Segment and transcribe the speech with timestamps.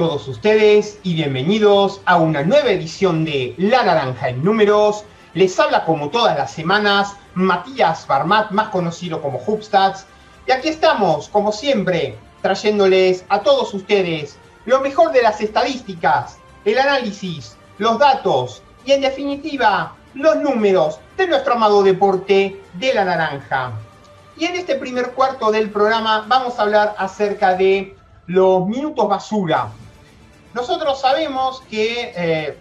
[0.00, 5.04] Todos ustedes y bienvenidos a una nueva edición de La Naranja en Números.
[5.34, 10.06] Les habla como todas las semanas Matías Barmat, más conocido como Hubstats.
[10.46, 16.78] Y aquí estamos, como siempre, trayéndoles a todos ustedes lo mejor de las estadísticas, el
[16.78, 23.72] análisis, los datos y en definitiva los números de nuestro amado deporte de la naranja.
[24.38, 29.70] Y en este primer cuarto del programa vamos a hablar acerca de los minutos basura.
[30.54, 32.56] Nosotros sabemos que eh,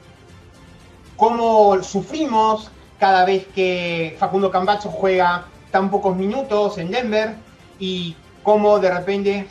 [1.15, 7.35] cómo sufrimos cada vez que Facundo Cambacho juega tan pocos minutos en Denver
[7.79, 9.47] y cómo de repente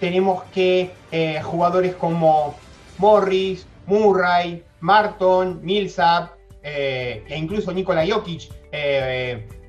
[0.00, 2.54] tenemos que eh, jugadores como
[2.98, 6.32] Morris, Murray, Marton, Millsap
[6.62, 8.50] eh, e incluso Nikola Jokic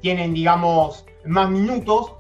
[0.02, 2.14] tienen, digamos, más minutos.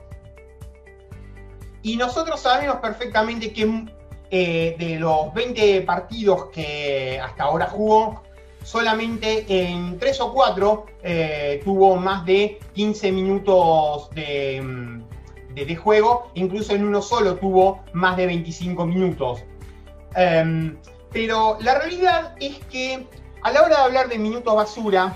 [1.81, 3.85] Y nosotros sabemos perfectamente que
[4.35, 8.23] eh, de los 20 partidos que hasta ahora jugó,
[8.63, 15.03] solamente en 3 o 4 eh, tuvo más de 15 minutos de,
[15.53, 19.43] de, juego, incluso en uno solo tuvo más de 25 minutos.
[20.15, 20.77] Em,
[21.11, 23.05] pero la realidad es que
[23.43, 25.13] a la hora de hablar de minutos basura,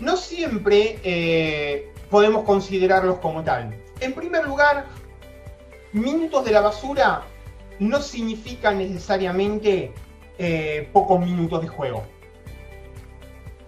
[0.00, 3.78] no siempre eh, podemos considerarlos como tal.
[4.00, 4.86] En primer lugar,
[5.92, 7.26] minutos de la basura
[7.78, 9.92] no significa necesariamente
[10.38, 12.04] eh, pocos minutos de juego.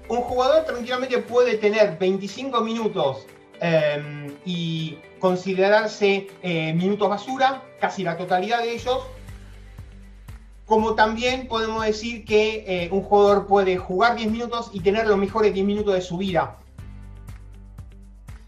[0.09, 3.27] Un jugador tranquilamente puede tener 25 minutos
[3.61, 9.01] em, y considerarse eh, minutos basura, casi la totalidad de ellos,
[10.67, 15.19] como también podemos decir que eh, un jugador puede jugar 10 minutos y tener los
[15.19, 16.57] mejores 10 minutos de su vida.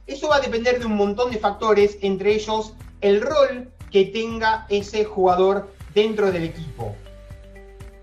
[0.07, 4.67] Eso va a depender de un montón de factores, entre ellos el rol que tenga
[4.69, 6.97] ese jugador dentro del equipo.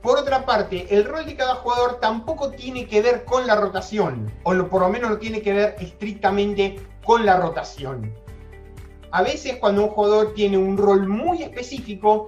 [0.02, 4.32] Por otra parte, el rol de cada jugador tampoco tiene que ver con la rotación,
[4.44, 8.14] o por lo menos no tiene que ver estrictamente con la rotación.
[9.12, 12.28] A veces cuando un jugador tiene un rol muy específico,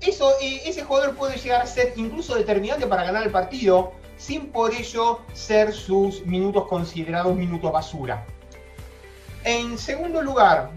[0.00, 4.48] eso, eh, ese jugador puede llegar a ser incluso determinante para ganar el partido, sin
[4.48, 8.26] por ello ser sus minutos considerados minutos basura.
[9.44, 10.70] En segundo lugar,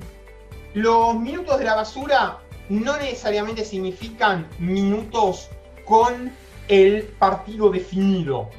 [0.73, 2.39] los minutos de la basura
[2.69, 5.49] no necesariamente significan minutos
[5.85, 6.31] con
[6.67, 8.49] el partido definido.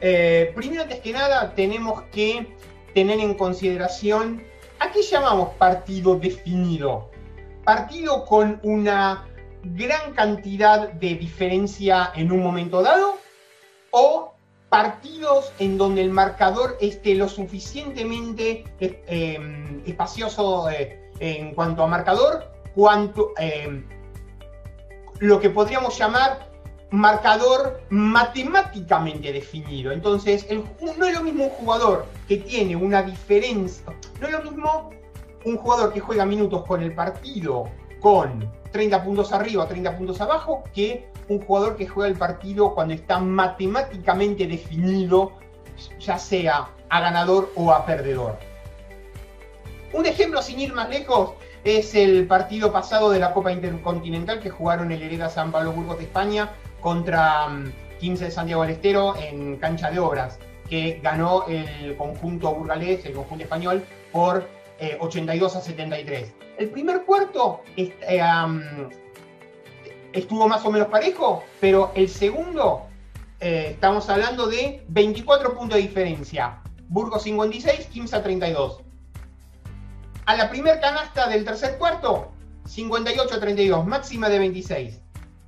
[0.00, 2.54] Eh, primero, antes que nada, tenemos que
[2.94, 4.42] tener en consideración
[4.78, 7.10] a qué llamamos partido definido.
[7.64, 9.26] Partido con una
[9.62, 13.16] gran cantidad de diferencia en un momento dado
[13.90, 14.34] o
[14.68, 20.68] partidos en donde el marcador esté lo suficientemente eh, eh, espacioso
[21.18, 23.84] en cuanto a marcador, cuanto, eh,
[25.20, 26.48] lo que podríamos llamar
[26.90, 29.92] marcador matemáticamente definido.
[29.92, 30.46] Entonces,
[30.98, 33.84] no es lo mismo un jugador que tiene una diferencia,
[34.20, 34.90] no es lo mismo
[35.44, 37.68] un jugador que juega minutos con el partido
[38.00, 42.92] con 30 puntos arriba, 30 puntos abajo, que un jugador que juega el partido cuando
[42.94, 45.32] está matemáticamente definido,
[45.98, 48.38] ya sea a ganador o a perdedor.
[49.94, 54.50] Un ejemplo sin ir más lejos es el partido pasado de la Copa Intercontinental que
[54.50, 56.50] jugaron el Hereda San Pablo Burgos de España
[56.80, 57.46] contra
[58.00, 63.06] 15 mm, de Santiago del Estero en cancha de obras, que ganó el conjunto burgalés,
[63.06, 64.48] el conjunto español, por
[64.98, 66.34] 82 eh, a 73.
[66.58, 67.94] El primer cuarto eh,
[70.12, 72.88] estuvo más o menos parejo, pero el segundo
[73.38, 76.60] eh, estamos hablando de 24 puntos de diferencia.
[76.88, 78.83] Burgos 56, 15 a 32
[80.26, 82.32] a la primer canasta del tercer cuarto,
[82.66, 85.00] 58-32, máxima de 26.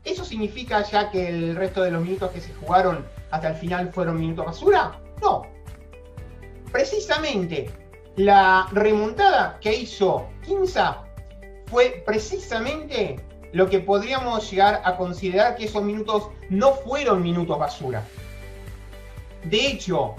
[0.05, 3.93] ¿Eso significa ya que el resto de los minutos que se jugaron hasta el final
[3.93, 5.01] fueron minutos basura?
[5.21, 5.43] No.
[6.71, 7.71] Precisamente
[8.17, 11.03] la remontada que hizo Kinza
[11.67, 13.17] fue precisamente
[13.53, 18.05] lo que podríamos llegar a considerar que esos minutos no fueron minutos basura.
[19.45, 20.15] De hecho,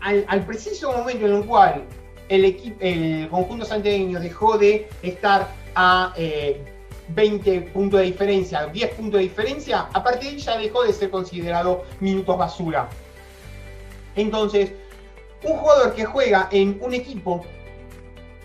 [0.00, 1.84] al, preciso momento en el cual
[2.30, 6.14] el, el conjunto santiagueño dejó de estar a
[7.08, 10.84] 20 eh, puntos de diferencia, 10 puntos de diferencia, a partir de ahí ya dejó
[10.84, 12.88] de ser considerado minutos basura.
[14.14, 14.72] Entonces,
[15.42, 17.44] un jugador que juega en un equipo,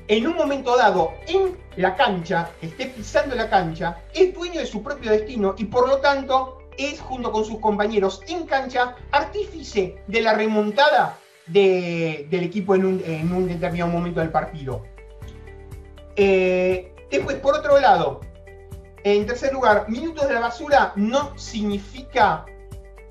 [0.07, 4.81] en un momento dado, en la cancha, esté pisando la cancha, es dueño de su
[4.81, 10.21] propio destino y por lo tanto es, junto con sus compañeros en cancha, artífice de
[10.21, 14.83] la remontada del equipo en un, determinado momento del partido.
[16.15, 18.21] Eh, después, por otro lado,
[19.06, 22.44] En tercer lugar, minutos de la basura no significa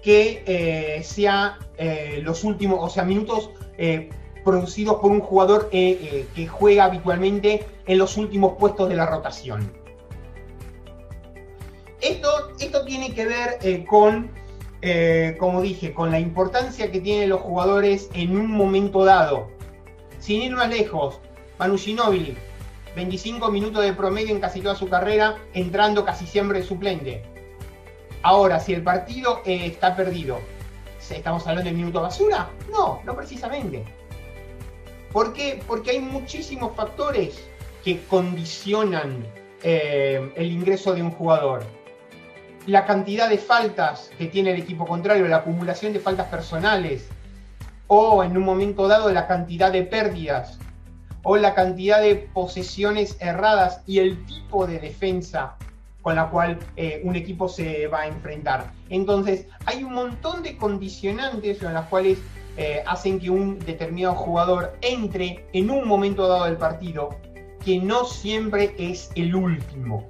[0.03, 4.11] que eh, sea eh, los últimos, o sea, minutos eh,
[4.45, 9.73] producidos por un jugador que juega habitualmente en los últimos puestos de la rotación.
[12.01, 12.29] Esto,
[12.59, 14.33] esto tiene que ver con,
[15.39, 19.49] como dije, con la importancia que tienen los jugadores en un momento dado.
[20.19, 21.21] Sin ir más lejos,
[21.59, 22.37] Manu Ginóbili,
[22.97, 27.23] 25 minutos de promedio en casi toda su carrera, entrando casi siempre suplente.
[28.23, 30.39] Ahora, si el partido eh, está perdido,
[31.11, 32.49] ¿estamos hablando de minuto basura?
[32.71, 33.85] No, no precisamente.
[35.13, 35.63] ¿Por qué?
[35.67, 37.45] Porque hay muchísimos factores
[37.85, 39.27] que condicionan
[39.63, 41.65] eh, el ingreso de un jugador.
[42.67, 47.09] La cantidad de faltas que tiene el equipo contrario, la acumulación de faltas personales,
[47.89, 50.59] o en un momento dado la cantidad de pérdidas,
[51.23, 55.57] o la cantidad de posesiones erradas y el tipo de defensa
[56.01, 58.73] con la cual eh, un equipo se va a enfrentar.
[58.91, 62.19] Entonces, hay un montón de condicionantes en las cuales
[62.59, 67.17] eh, hacen que un determinado jugador entre en un momento dado del partido
[67.65, 70.07] que no siempre es el último.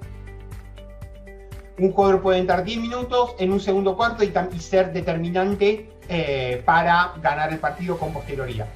[1.77, 7.13] Un jugador puede entrar 10 minutos en un segundo cuarto y, ser determinante eh, para
[7.21, 8.67] ganar el partido con posterioridad.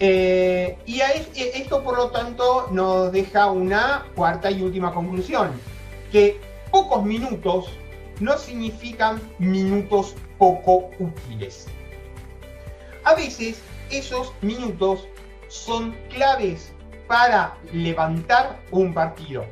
[0.00, 5.52] Eh, y e, esto, por lo tanto, nos deja una cuarta y última conclusión,
[6.12, 6.40] que
[6.70, 7.70] pocos minutos
[8.20, 11.66] no significan minutos poco útiles.
[13.04, 13.60] A veces
[13.90, 15.06] esos minutos
[15.48, 16.72] son claves
[17.06, 19.44] para levantar un partido.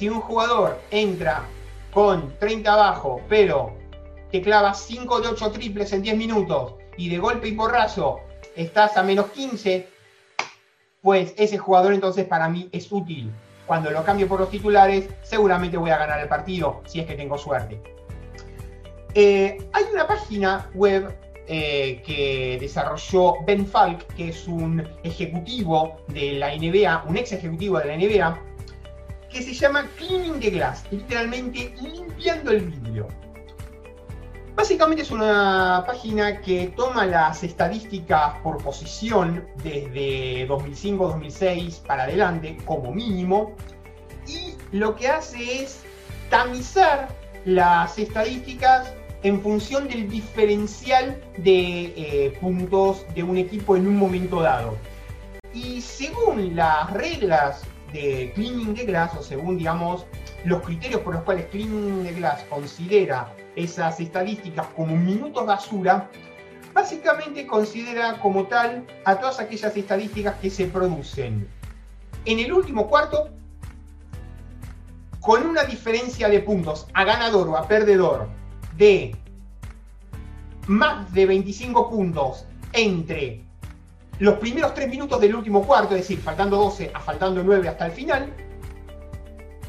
[0.00, 1.42] Si un jugador entra
[1.92, 3.74] con 30 abajo, pero
[4.32, 8.20] te clava 5 de 8 triples en 10 minutos y de golpe y porrazo
[8.56, 9.86] estás a menos 15,
[11.02, 13.30] pues ese jugador entonces para mí es útil.
[13.66, 17.14] Cuando lo cambio por los titulares, seguramente voy a ganar el partido, si es que
[17.14, 17.78] tengo suerte.
[19.12, 21.14] Eh, hay una página web
[21.46, 27.78] eh, que desarrolló Ben Falk, que es un ejecutivo de la NBA, un ex ejecutivo
[27.80, 28.49] de la NBA,
[29.30, 33.08] que se llama Cleaning the Glass, literalmente limpiando el vidrio.
[34.56, 42.92] Básicamente es una página que toma las estadísticas por posición desde 2005-2006 para adelante, como
[42.92, 43.54] mínimo,
[44.26, 45.82] y lo que hace es
[46.28, 47.08] tamizar
[47.44, 54.42] las estadísticas en función del diferencial de eh, puntos de un equipo en un momento
[54.42, 54.76] dado.
[55.54, 60.06] Y según las reglas de Cleaning the Glass, o según, digamos,
[60.44, 66.08] los criterios por los cuales Cleaning the Glass considera esas estadísticas como minutos basura,
[66.72, 71.48] básicamente considera como tal a todas aquellas estadísticas que se producen.
[72.24, 73.30] En el último cuarto
[75.20, 78.28] con una diferencia de puntos a ganador o a perdedor
[78.76, 79.14] de
[80.66, 83.44] más de 25 puntos entre
[84.20, 87.86] los primeros 3 minutos del último cuarto, es decir, faltando 12 a faltando 9 hasta
[87.86, 88.32] el final,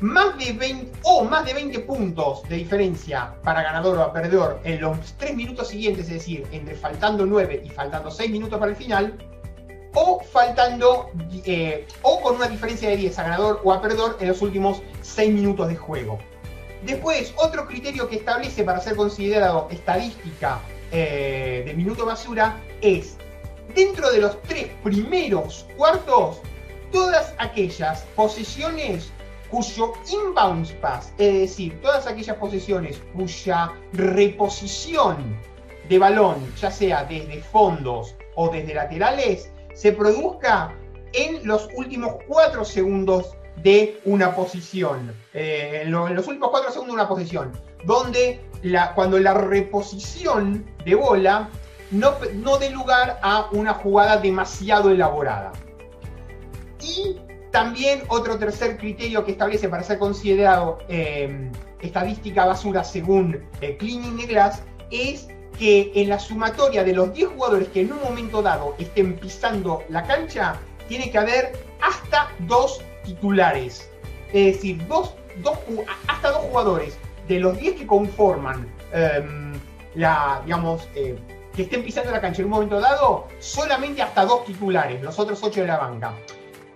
[0.01, 4.81] más de 20 o más de 20 puntos de diferencia para ganador o perdedor en
[4.81, 8.77] los 3 minutos siguientes, es decir, entre faltando 9 y faltando 6 minutos para el
[8.77, 9.17] final,
[9.93, 11.11] o faltando
[11.45, 14.81] eh, o con una diferencia de 10 a ganador o a perdedor en los últimos
[15.01, 16.19] 6 minutos de juego.
[16.83, 20.59] Después, otro criterio que establece para ser considerado estadística
[20.91, 23.17] eh, de minuto basura es
[23.75, 26.41] dentro de los tres primeros cuartos,
[26.91, 29.11] todas aquellas posiciones
[29.49, 35.37] cuyo inbound pass, es decir, todas aquellas posiciones cuya reposición
[35.89, 40.73] de balón, ya sea desde fondos o desde laterales, se produzca
[41.13, 45.13] en los últimos 4 segundos de una posición.
[45.33, 47.51] Eh, en, los últimos 4 segundos de una posición.
[47.83, 51.49] Donde la, cuando la reposición de bola
[51.91, 55.51] no, no dé lugar a una jugada demasiado elaborada.
[56.81, 57.17] Y
[57.51, 64.17] también otro tercer criterio que establece para ser considerado em, estadística basura según eh, Cleaning
[64.17, 65.27] the Glass es
[65.59, 69.83] que en la sumatoria de los 10 jugadores que en un momento dado estén pisando
[69.89, 70.55] la cancha,
[70.87, 73.89] tiene que haber hasta dos titulares.
[74.33, 75.13] Es decir, dos,
[76.07, 79.53] hasta dos jugadores de los 10 que conforman em,
[79.95, 81.15] la, digamos, eh,
[81.55, 85.41] que estén pisando la cancha en un momento dado, solamente hasta dos titulares, los otros
[85.43, 86.13] 8 de la banca.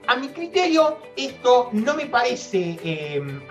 [0.08, 3.42] A mi criterio, esto no me parece em,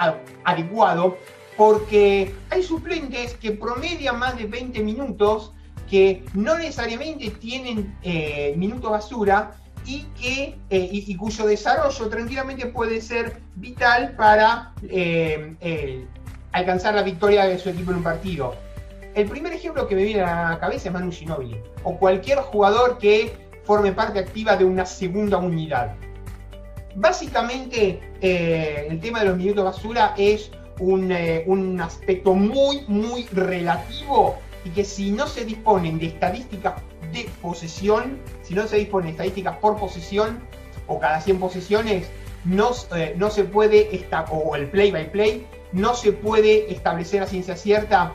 [0.44, 1.18] adecuado
[1.56, 5.52] porque hay suplentes que promedian más de 20 minutos,
[5.88, 13.00] que no necesariamente tienen eh, minutos basura y, que, eh, y, cuyo desarrollo tranquilamente puede
[13.00, 16.06] ser vital para eh,
[16.52, 18.54] alcanzar la victoria de su equipo en un partido.
[19.14, 22.99] El primer ejemplo que me viene a la cabeza es Manu Ginobili, o cualquier jugador
[22.99, 25.94] que forme parte activa de una segunda unidad.
[26.97, 31.14] Básicamente, el tema de los minutos basura es un,
[31.47, 36.75] un aspecto muy, muy relativo y que si no se disponen de estadísticas
[37.12, 40.40] de posesión, si no se disponen de estadísticas por posesión
[40.87, 42.11] o cada 100 posesiones,
[42.44, 47.26] no, eh, no se puede, o el play by play, no se puede establecer a
[47.26, 48.12] ciencia cierta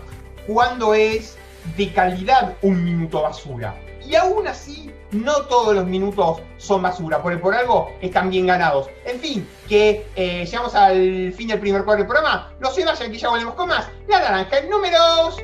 [0.49, 1.37] cuándo es
[1.77, 3.75] de calidad un minuto basura.
[4.03, 8.87] Y aún así, no todos los minutos son basura, porque por algo están bien ganados.
[9.05, 12.51] En fin, que eh, llegamos al fin del primer cuadro del programa.
[12.59, 13.87] No se vayan, que ya volvemos con más.
[14.07, 15.37] La naranja en números.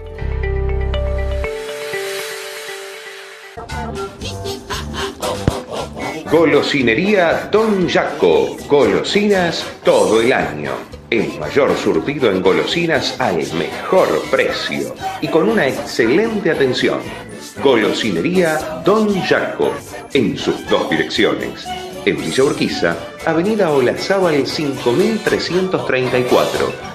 [6.32, 8.58] Golosinería Don Jaco.
[8.68, 10.95] Golosinas todo el año.
[11.10, 17.00] El mayor surtido en golosinas al mejor precio y con una excelente atención.
[17.64, 19.72] Golosinería Don Jaco.
[20.14, 21.68] En sus dos direcciones.
[22.06, 26.95] En Villa Urquiza, Avenida Olazábal 5334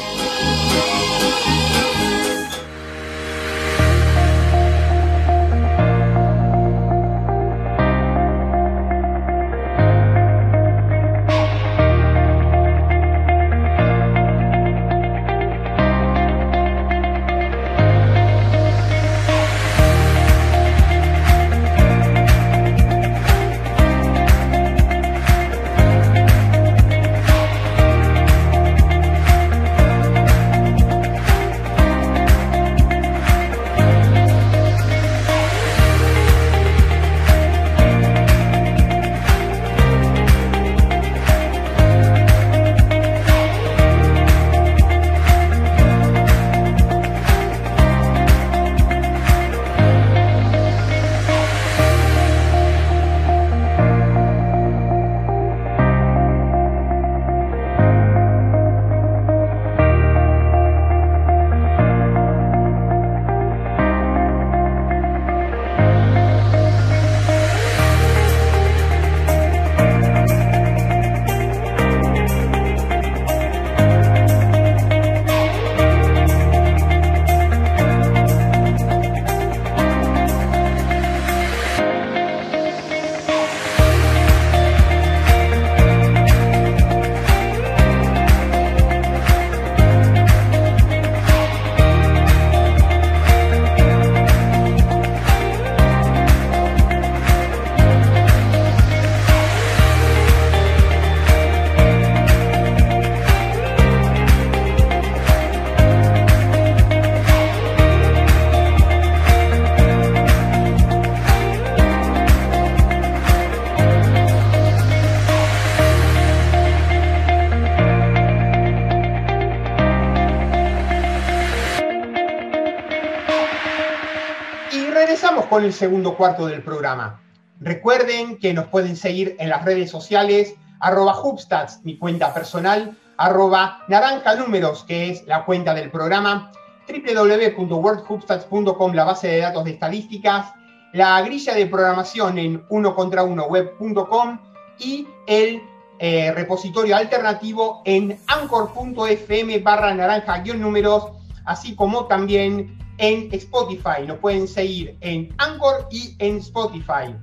[125.61, 127.21] Con el segundo cuarto del programa.
[127.59, 133.83] Recuerden que nos pueden seguir en las redes sociales, arroba Hubstats, mi cuenta personal, arroba
[133.87, 136.51] Naranja Números, que es la cuenta del programa,
[136.87, 140.51] www.wordhubstats.com, la base de datos de estadísticas,
[140.93, 144.39] la grilla de programación en uno contra uno web.com
[144.79, 145.61] y el
[145.99, 151.11] eh, repositorio alternativo en anchor.fm barra naranja-números,
[151.45, 154.05] así como también en Spotify.
[154.07, 157.13] Nos pueden seguir en Anchor y en Spotify.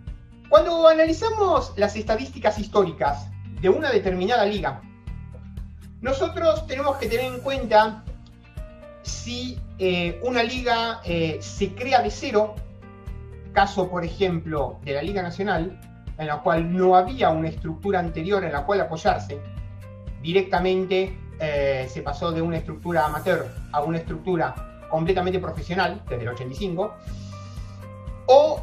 [0.50, 3.30] Cuando analizamos las estadísticas históricas
[3.62, 4.82] de una determinada liga,
[6.00, 8.04] nosotros tenemos que tener en cuenta
[9.02, 12.56] si eh, una liga eh, se crea de cero,
[13.52, 15.80] caso por ejemplo de la Liga Nacional,
[16.18, 19.40] en la cual no había una estructura anterior en la cual apoyarse,
[20.22, 26.28] directamente eh, se pasó de una estructura amateur a una estructura completamente profesional, desde el
[26.28, 26.94] 85,
[28.26, 28.62] o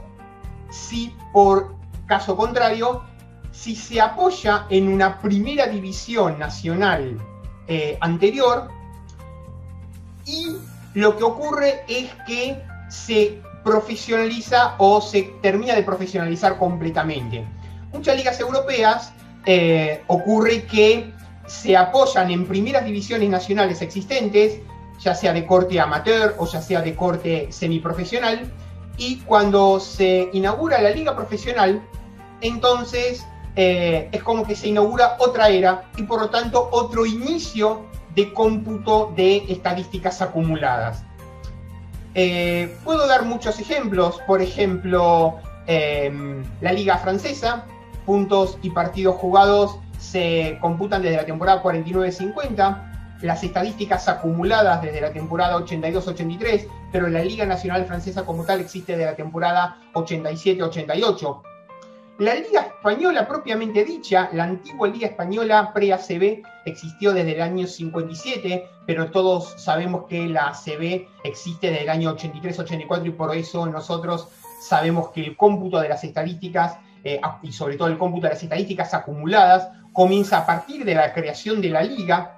[0.70, 1.76] si por
[2.08, 3.04] caso contrario,
[3.52, 7.18] si se apoya en una primera división nacional
[7.68, 8.70] eh, anterior
[10.26, 10.56] y
[10.94, 17.48] lo que ocurre es que se profesionaliza o se termina de profesionalizar completamente.
[17.92, 19.14] Muchas ligas europeas
[19.46, 21.12] eh, ocurre que
[21.48, 24.60] se apoyan en primeras divisiones nacionales existentes,
[25.00, 28.52] ya sea de corte amateur o ya sea de corte semiprofesional,
[28.98, 31.82] y cuando se inaugura la liga profesional,
[32.42, 33.26] entonces
[33.56, 37.86] eh, es como que se inaugura otra era y por lo tanto otro inicio
[38.16, 41.04] de cómputo de estadísticas acumuladas.
[42.14, 45.36] Eh, puedo dar muchos ejemplos, por ejemplo,
[45.68, 47.66] em, la liga francesa,
[48.06, 52.95] puntos y partidos jugados se computan desde la temporada 49-50,
[53.26, 58.94] las estadísticas acumuladas desde la temporada 82-83, pero la Liga Nacional Francesa como tal existe
[58.94, 61.42] desde la temporada 87-88.
[62.20, 68.66] La Liga Española propiamente dicha, la antigua Liga Española pre-ACB, existió desde el año 57,
[68.86, 74.30] pero todos sabemos que la ACB existe desde el año 83-84 y por eso nosotros
[74.62, 78.44] sabemos que el cómputo de las estadísticas eh, y sobre todo el cómputo de las
[78.44, 82.35] estadísticas acumuladas comienza a partir de la creación de la liga.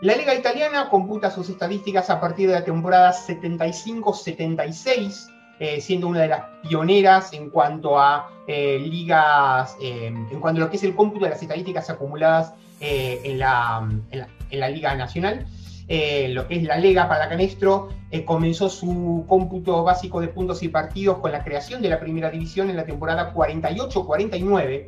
[0.00, 5.30] La liga italiana computa sus estadísticas a partir de la temporada 75-76
[5.60, 10.64] eh, siendo una de las pioneras en cuanto a eh, ligas, eh, en cuanto a
[10.64, 15.46] lo que es el cómputo de las estadísticas acumuladas en la, en, la, Liga Nacional.
[15.88, 17.88] lo que es la Lega para Canestro
[18.26, 22.68] comenzó su cómputo básico de puntos y partidos con la creación de la primera división
[22.68, 24.86] en la temporada 48-49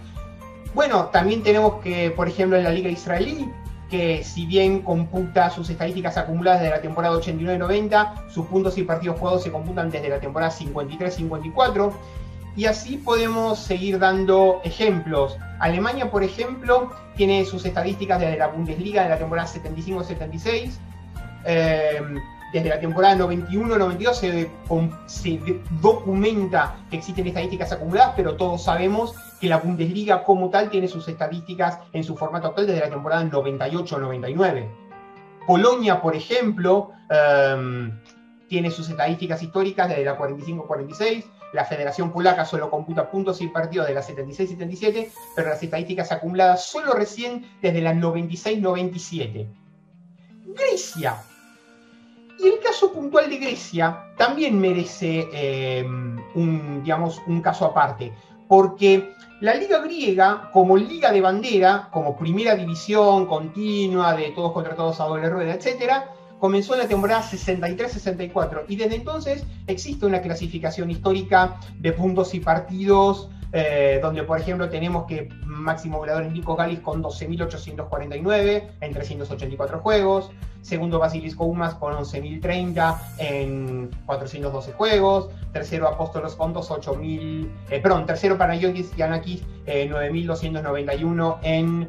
[0.75, 3.51] Bueno, también tenemos que, por ejemplo, en la Liga Israelí,
[3.91, 9.19] que si bien computa sus estadísticas acumuladas de la temporada 89-90, sus puntos y partidos
[9.19, 11.93] jugados se computan desde la temporada 53-54.
[12.57, 15.37] Y así podemos seguir dando ejemplos.
[15.61, 20.73] Alemania, por ejemplo, tiene sus estadísticas desde la Bundesliga de la temporada 75-76,
[21.47, 22.03] eh,
[22.53, 24.51] desde la temporada 91-92 se,
[25.07, 30.89] se, documenta que existen estadísticas acumuladas, pero todos sabemos que la Bundesliga como tal tiene
[30.89, 34.69] sus estadísticas en su formato actual desde la temporada 98-99.
[35.47, 37.91] Polonia, por ejemplo, eh,
[38.49, 41.25] tiene sus estadísticas históricas desde la 45-46.
[41.53, 46.65] La Federación Polaca solo computa puntos y partidos de la 76-77, pero las estadísticas acumuladas
[46.65, 49.47] solo recién desde la 96-97.
[50.47, 51.23] Grecia
[52.39, 58.13] y el caso puntual de Grecia también merece eh, un, digamos, un caso aparte,
[58.49, 64.75] porque la liga griega, como liga de bandera, como primera división continua de todos contra
[64.75, 65.93] todos a doble rueda, etc.,
[66.39, 72.41] comenzó en la temporada 63-64 y desde entonces existe una clasificación histórica de puntos y
[72.41, 78.93] partidos eh, donde por ejemplo tenemos que máximo goleador en Nico Galis con 12.849 en
[78.93, 87.81] 384 juegos, segundo Basilisco Umas con 11.030 en 412 juegos, tercero Apóstolos con 8.000, eh,
[87.81, 91.89] perdón, tercero Panagiotis y Anakis eh, 9.291 en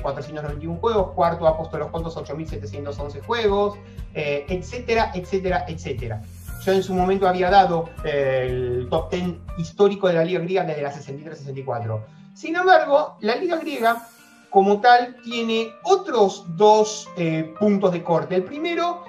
[0.00, 3.76] 491 eh, juegos, cuarto Apóstolos con 8.711 juegos,
[4.14, 6.22] eh, etcétera, etcétera, etcétera.
[6.64, 10.64] Yo en su momento había dado eh, el top 10 histórico de la Liga Griega
[10.64, 12.00] desde la 63-64.
[12.34, 14.06] Sin embargo, la Liga Griega,
[14.48, 18.36] como tal, tiene otros dos eh, puntos de corte.
[18.36, 19.02] El primero,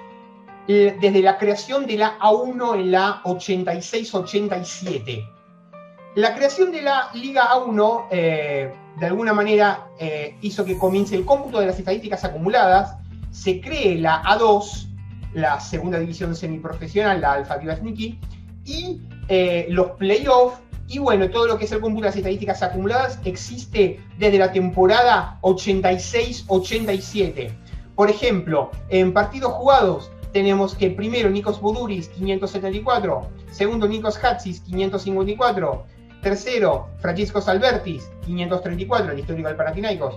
[0.66, 5.30] eh, desde la creación de la A1 en la 86-87.
[6.16, 9.88] La creación de la Liga A1, de alguna manera,
[10.42, 12.96] hizo que comience el cómputo de las estadísticas acumuladas,
[13.32, 14.93] se cree la A2,
[15.34, 18.18] la segunda división semiprofesional, la Alfa Niki,
[18.64, 22.62] y eh, los playoffs, y bueno, todo lo que es el cómputo de las estadísticas
[22.62, 27.52] acumuladas existe desde la temporada 86-87.
[27.94, 35.86] Por ejemplo, en partidos jugados tenemos que primero Nikos Buduris 574, segundo Nikos Hatsis 554,
[36.20, 40.16] Tercero, Francisco Salbertis, 534, el histórico del Panathinaikos.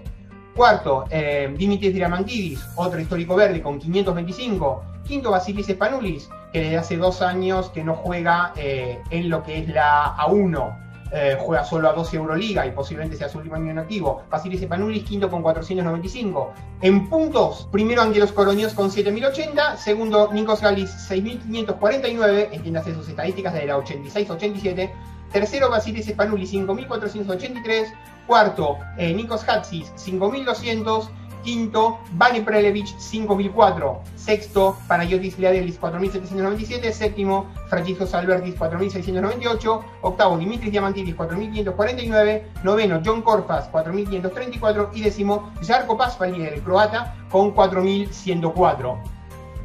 [0.55, 4.96] Cuarto, eh, Dimitris Diamantidis, otro histórico verde con 525.
[5.07, 9.59] Quinto, Basilis Spanoulis, que desde hace dos años que no juega eh, en lo que
[9.59, 10.83] es la A1.
[11.13, 14.23] Eh, juega solo a 12 Euroliga y posiblemente sea su último año en activo.
[14.29, 16.53] Basilis Epanoulis, quinto con 495.
[16.81, 23.67] En puntos, primero Ángelos Coroños con 7080, segundo Nikos Galis 6549, entiéndase sus estadísticas de
[23.67, 24.91] la 86-87.
[25.31, 27.93] Tercero Basilis Epanoulis 5483,
[28.27, 31.09] cuarto eh, Nikos Hatsis 5200
[31.43, 34.01] Quinto, Vani Prelevich 5004.
[34.15, 36.91] Sexto, Panayotis Leadelis 4797.
[36.91, 39.83] Séptimo, Francisco Salbertis 4698.
[40.01, 42.47] Octavo, Dimitris Diamantidis 4549.
[42.63, 44.91] Noveno, John Corfas 4534.
[44.93, 49.17] Y décimo, Jarko Paspali, el croata, con 4104.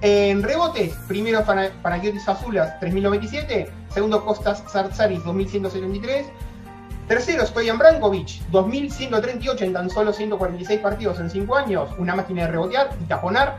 [0.04, 3.70] En rebotes, primero Panayotis Azulas 3097.
[3.88, 6.26] Segundo, Costas Zarzaris 2173.
[7.12, 12.52] Tercero, Stoyan Brankovic, 2138 en tan solo 146 partidos en 5 años, una máquina de
[12.52, 13.58] rebotear y taponar.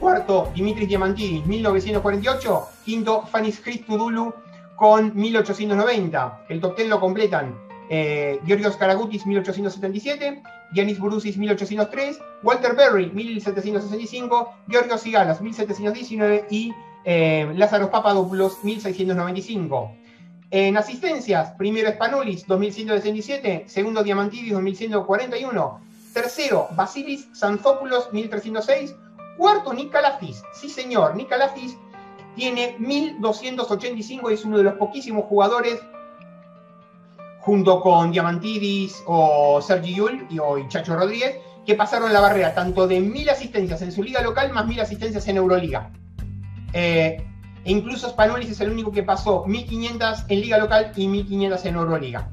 [0.00, 2.68] Cuarto, Dimitris Diamantidis, 1948.
[2.84, 4.34] Quinto, Fanis Christodoulou
[4.74, 6.46] con 1890.
[6.48, 7.56] El top 10 lo completan
[7.88, 10.42] eh, Georgios Karagutis, 1877.
[10.72, 12.18] Giannis Burusis, 1803.
[12.42, 14.54] Walter Berry, 1765.
[14.66, 16.46] Georgios Sigalas, 1719.
[16.50, 16.74] Y
[17.04, 20.05] eh, Lázaro Papadopoulos, 1695.
[20.50, 25.80] En asistencias, primero Spanulis, 2167, segundo Diamantidis, 2141,
[26.14, 28.94] tercero Basilis Sanzopoulos, 1306,
[29.36, 31.76] cuarto Nikalafis, sí señor, Nikalafis
[32.36, 35.80] tiene 1285 y es uno de los poquísimos jugadores
[37.40, 42.86] junto con Diamantidis o Sergi Yul y, o Chacho Rodríguez, que pasaron la barrera tanto
[42.86, 45.90] de mil asistencias en su liga local más mil asistencias en Euroliga.
[46.72, 47.24] Eh,
[47.66, 51.74] e incluso Spanulis es el único que pasó 1500 en liga local y 1500 en
[51.74, 52.28] Euroliga.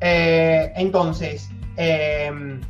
[0.00, 2.60] Eh, entonces, eh,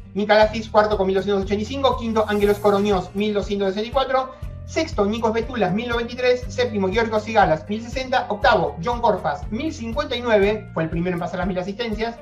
[0.71, 4.31] cuarto con 1285, quinto Ángelos Coroños 1264,
[4.67, 11.15] sexto Nikos Betulas 1093, séptimo Giorgos Sigalas 1060, octavo John Corfas 1059, fue el primero
[11.15, 12.15] en pasar las mil asistencias,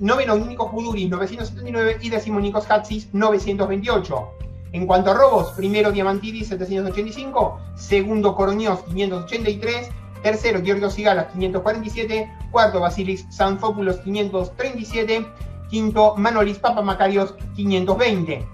[0.00, 4.47] noveno Nikos Buduris 979 y décimo Nikos Hatsis 928.
[4.72, 9.90] En cuanto a robos, primero Diamantidis 785, segundo Coroños 583,
[10.22, 15.26] tercero Giorgio Sigalas 547, cuarto Basilis Sanfópulos 537,
[15.70, 18.46] quinto Manolis Papamacarios 520.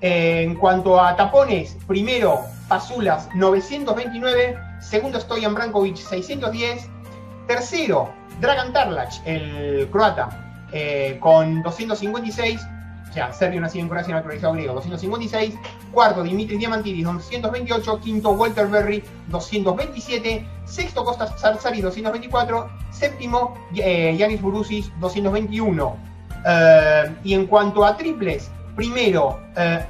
[0.00, 6.88] en cuanto a tapones, primero Pazulas 929, segundo Stoyan Brankovic 610,
[7.48, 8.08] tercero
[8.40, 12.60] Dragan Tarlach, el croata, eh, con 256,
[13.08, 15.54] o sea, serbio nacido en Croacia naturalizado griego, 256,
[15.92, 24.42] cuarto Dimitris Diamantidis, 228, quinto Walter Berry, 227, sexto Costas Zarzari, 224, séptimo eh, Yanis
[24.42, 25.96] Burusis, 221.
[26.46, 29.86] Eh, y en cuanto a triples, primero eh,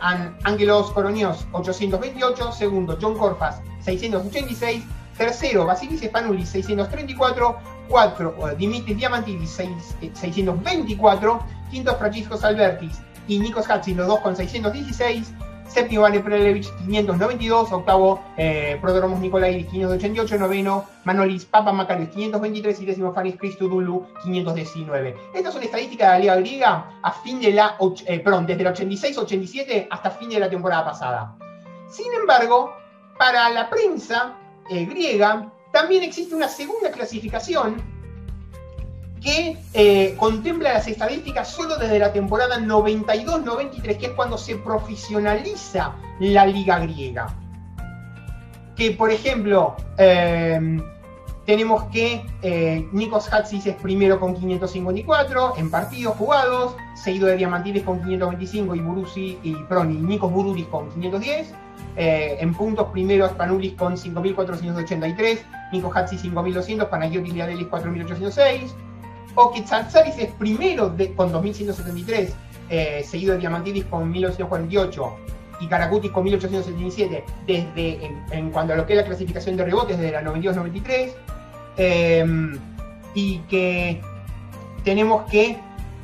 [0.94, 4.84] Coronios, 828, segundo John Corfas, 686,
[5.16, 14.06] tercero Basilis Spanulis, 634, cuatro Dimitris Diamantidis, 624, quinto Francisco Salbertis, y Nikos Hatzi, los
[14.08, 15.32] dos con 616.
[15.68, 17.72] Séptimo, Vane Prelevich, 592.
[17.72, 20.38] Octavo, eh, Prodromos Nicolai, 588.
[20.38, 22.80] Noveno, Manolis Papa Macarios, 523.
[22.80, 25.14] Y décimo, Fanis Dulu, 519.
[25.34, 29.88] Estas son estadísticas de la Liga Griega a fin de la, eh, desde el 86-87
[29.90, 31.36] hasta fin de la temporada pasada.
[31.90, 32.72] Sin embargo,
[33.18, 34.34] para la prensa
[34.70, 37.97] eh, griega también existe una segunda clasificación
[39.20, 45.94] que eh, contempla las estadísticas solo desde la temporada 92-93, que es cuando se profesionaliza
[46.20, 47.34] la liga griega.
[48.76, 50.80] Que, por ejemplo, em,
[51.44, 57.82] tenemos que eh, Nikos Hatsis es primero con 554 en partidos jugados, seguido de Diamantides
[57.82, 61.54] con 525 y Burusi y Proni, Nikos Bururis con 510.
[61.96, 65.38] Eh, en puntos primero Spanulis con 5.483,
[65.72, 68.72] Nikos Hatsis 5.200, Panagiotis Liadelis 4.806,
[69.40, 72.34] o que es primero con 2173,
[72.70, 75.16] eh, seguido de Diamantidis con 1848
[75.60, 79.96] y Caracutis con 1877, desde en, cuanto a lo que es la clasificación de rebotes
[79.96, 81.14] desde la 92-93,
[81.76, 82.58] em,
[83.14, 84.00] y que
[84.82, 85.56] tenemos que,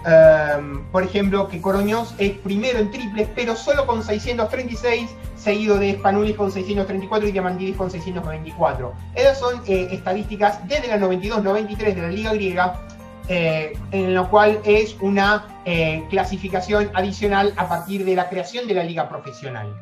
[0.06, 5.94] em, por ejemplo, que Coroños es primero en triples, pero solo con 636, seguido de
[5.94, 8.92] Spanulis con 634 y Diamantidis con 624.
[9.16, 12.80] Esas son eh, estadísticas desde la 92-93 de la Liga Griega,
[13.28, 18.74] eh, en lo cual es una eh, clasificación adicional a partir de la creación de
[18.74, 19.74] la liga profesional.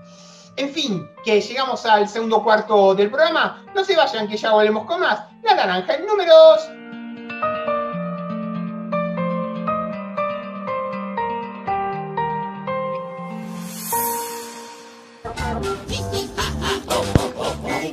[0.56, 3.64] En fin, que llegamos al segundo cuarto del programa.
[3.74, 5.20] No se vayan, que ya volvemos con más.
[5.42, 6.68] La naranja en números.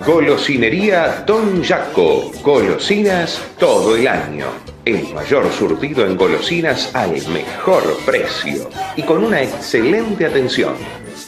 [0.05, 2.31] Golosinería Don Jaco.
[2.43, 4.47] Golosinas todo el año.
[4.89, 10.73] El mayor surtido en golosinas al mejor precio y con una excelente atención.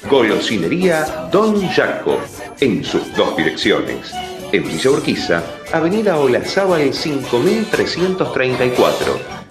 [0.09, 2.17] Golosinería Don Jaco.
[2.59, 4.11] En sus dos direcciones.
[4.51, 9.40] En Villa Urquiza, Avenida Olazábal 5334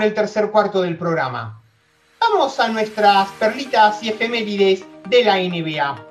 [0.00, 1.60] Con el tercer cuarto del programa.
[2.20, 6.06] Vamos a nuestras perlitas y efemérides de la NBA.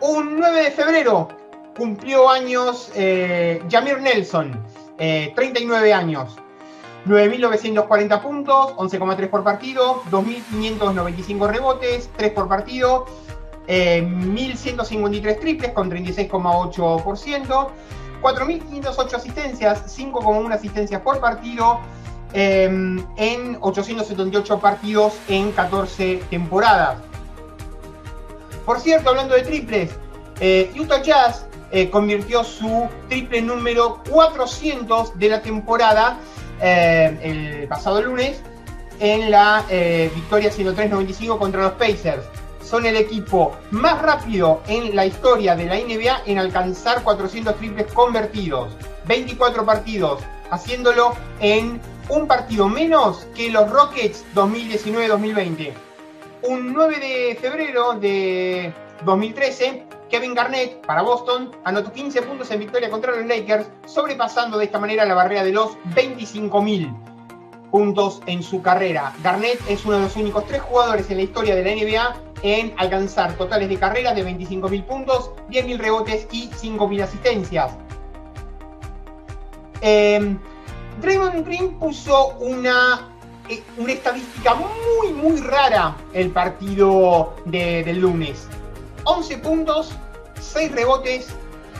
[0.00, 1.28] Un 9 de febrero
[1.76, 4.58] cumplió años eh, Jamir Nelson,
[4.96, 6.34] 39 eh, años.
[7.04, 13.04] 9.940 puntos, 11,3 por partido, 2.595 rebotes, 3 por partido,
[13.66, 17.68] 1.153 eh, triples con 36,8%,
[18.22, 21.80] 4.508 asistencias, 5,1 asistencias por partido,
[22.38, 26.98] Em, en 878 partidos en 14 temporadas.
[28.66, 29.92] Por cierto, hablando de triples,
[30.38, 36.18] eh, Utah Jazz eh, convirtió su triple número 400 de la temporada
[36.60, 38.42] eh, el pasado lunes
[39.00, 39.64] en la
[40.14, 42.26] victoria 103-95 contra los Pacers.
[42.62, 47.90] Son el equipo más rápido en la historia de la NBA en alcanzar 400 triples
[47.94, 48.74] convertidos.
[49.06, 55.72] 24 partidos, haciéndolo en un partido menos que los Rockets 2019-2020.
[56.42, 58.72] Un 9 de febrero de
[59.04, 64.66] 2013, Kevin Garnett para Boston anotó 15 puntos en victoria contra los Lakers, sobrepasando de
[64.66, 66.94] esta manera la barrera de los 25.000
[67.70, 69.12] puntos en su carrera.
[69.22, 72.74] Garnett es uno de los únicos tres jugadores en la historia de la NBA en
[72.76, 77.72] alcanzar totales de carrera de 25.000 puntos, 10.000 rebotes y 5.000 asistencias.
[79.80, 80.36] Eh,
[81.00, 83.08] Draymond Green puso una,
[83.48, 88.48] eh, una estadística muy, muy rara el partido del lunes.
[89.04, 89.92] 11 puntos,
[90.40, 91.28] 6 rebotes,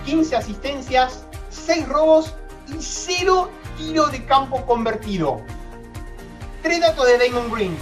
[0.05, 2.35] 15 asistencias, 6 robos
[2.69, 5.41] y 0 tiro de campo convertido.
[6.63, 7.77] Tres datos de Damon Green.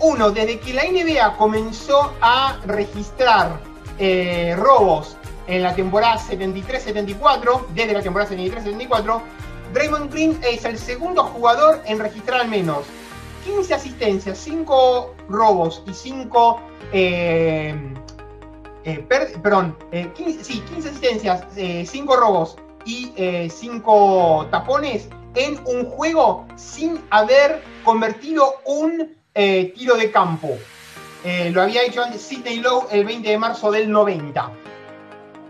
[0.00, 3.58] Uno, desde que la NBA comenzó a registrar
[3.98, 5.15] eh, robos
[5.46, 9.20] en la temporada 73-74, desde la temporada 73-74,
[9.72, 12.86] Draymond Green es el segundo jugador en registrar al menos
[13.44, 16.60] 15 asistencias, 5 robos y 5...
[16.92, 17.74] Eh,
[18.84, 19.04] eh,
[19.42, 23.12] perdón, 15, sí, 15 asistencias, 5 robos y
[23.50, 30.56] 5 tapones en un juego sin haber convertido un eh, tiro de campo.
[31.22, 34.50] Eh, lo había hecho antes Sidney Lowe el 20 de marzo del 90.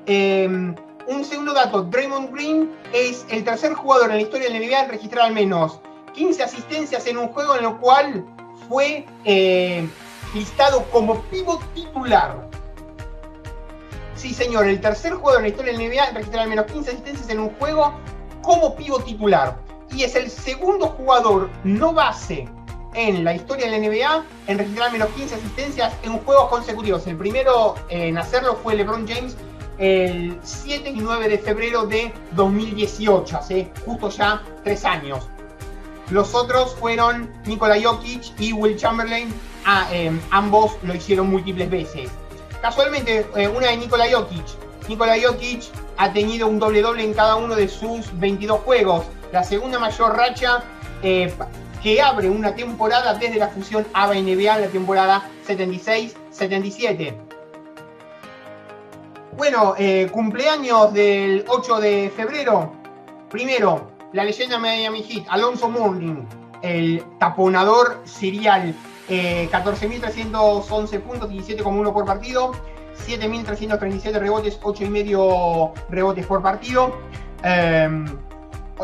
[0.07, 0.75] Em,
[1.09, 4.85] un segundo dato, Draymond Green es el tercer jugador en la historia de la NBA
[4.85, 5.81] en registrar al menos
[6.15, 8.25] 15 asistencias en un juego en el cual
[8.69, 9.89] fue eh,
[10.33, 12.49] listado como pivot titular.
[14.15, 16.67] Sí, señor, el tercer jugador en la historia de la NBA en registrar al menos
[16.67, 17.93] 15 asistencias en un juego
[18.43, 19.59] como pivot titular.
[19.91, 22.49] Y es el segundo jugador no base
[22.95, 27.07] en la historia de la NBA en registrar menos 15 asistencias en juegos consecutivos.
[27.07, 29.37] El primero en hacerlo fue LeBron James
[29.79, 35.27] el 7 y 9 de febrero de 2018, hace justo ya tres años.
[36.11, 39.33] Los otros fueron Nikola Jokic y Will Chamberlain,
[39.65, 42.11] ah, em, ambos lo hicieron múltiples veces.
[42.63, 44.47] Casualmente, eh, una de Nikola Jokic.
[44.89, 45.65] Jokic
[45.97, 49.05] ha tenido un doble doble en cada uno de sus 22 juegos.
[49.33, 50.63] La segunda mayor racha
[51.03, 51.33] eh,
[51.83, 57.26] que abre una temporada desde la fusión ABA-NBA en la temporada 76-77.
[59.37, 62.73] Bueno, eh, cumpleaños del 8 de febrero.
[63.31, 66.27] Primero, la leyenda Miami Heat, Alonso Mourning,
[66.63, 68.75] el taponador serial,
[69.09, 72.53] 14.311 eh, puntos, 17,1 por partido,
[73.07, 76.97] 7.337 rebotes, 8,5 rebotes por partido.
[77.45, 78.07] Eh,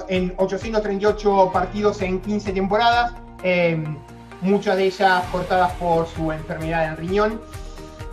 [0.08, 3.82] en 838 partidos en 15 temporadas, eh,
[4.42, 7.40] muchas de ellas cortadas por su enfermedad en riñón.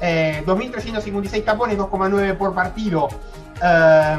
[0.01, 3.09] 2.356 eh, tapones, 2,9 por partido.
[3.63, 4.17] Eh,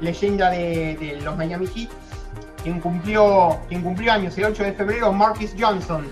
[0.00, 1.88] leyenda de, los Miami Heat,
[2.62, 6.06] quien cumplió, quien cumplió años el 8 de febrero, Marcus Johnson.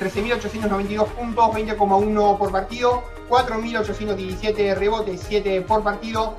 [0.00, 6.36] 13.892 puntos, 20,1 por partido, 4.817 rebotes, 7 por partido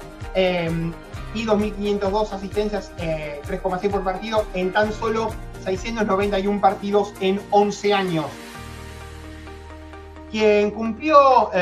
[1.34, 5.32] y 2.502 asistencias, 3,6 eh, por partido en tan solo
[5.64, 8.26] 691 partidos en 11 años.
[10.32, 11.57] Quien cumplió 31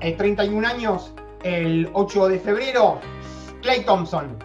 [0.00, 1.12] eh, años
[1.42, 3.00] el 8 de febrero,
[3.62, 4.36] Clay Thompson.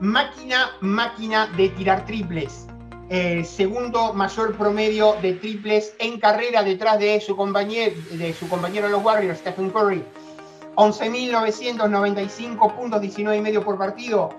[0.00, 2.66] Máquina, máquina de tirar triples.
[3.44, 9.02] segundo mayor promedio de triples en carrera detrás de su compañero, de su compañero los
[9.02, 10.04] Warriors, Stephen Curry.
[10.76, 14.30] 11.995 puntos, 19 y medio por partido,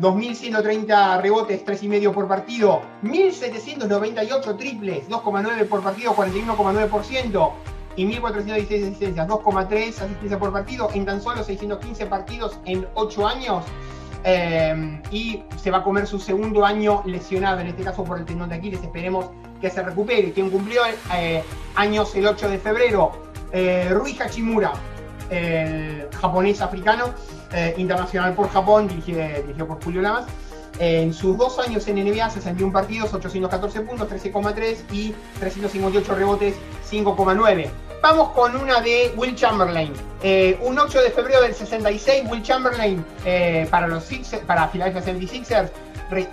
[0.00, 7.52] 2.130 em, rebotes, 3 y medio por partido, 1.798 triples, 2,9 por partido, 41,9%,
[7.96, 13.64] y 1.416 asistencias, 2,3 asistencias por partido, en tan solo 615 partidos en 8 años.
[14.24, 18.24] Em, y se va a comer su segundo año lesionado, en este caso por el
[18.24, 19.26] tendón de Aquiles, esperemos
[19.60, 20.32] que se recupere.
[20.32, 20.82] Quien cumplió
[21.14, 21.42] eh,
[21.74, 23.12] años el 8 de febrero,
[23.52, 24.72] eh, Rui Hachimura,
[25.30, 27.14] el japonés africano,
[27.52, 30.26] eh, internacional por Japón, dirigido, por Julio Lamas.
[30.80, 36.54] en sus dos años en NBA, 61 partidos, 814 puntos, 13,3 y 358 rebotes,
[36.88, 37.68] 5,9.
[38.00, 39.92] Vamos con una de Will Chamberlain.
[40.22, 43.04] Eh, un 8 de febrero del 66, Will Chamberlain
[43.70, 45.70] para los Sixers, para Philadelphia 76ers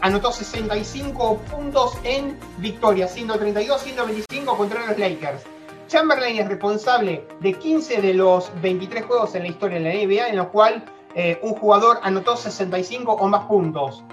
[0.01, 5.54] anotó 65 puntos en victoria, 132, 125 contra los Lakers.
[5.95, 10.27] Chamberlain es responsable de 15 de los 23 juegos en la historia de la NBA
[10.27, 10.83] en los cuales
[11.15, 14.03] eh, un jugador anotó 65 o más puntos.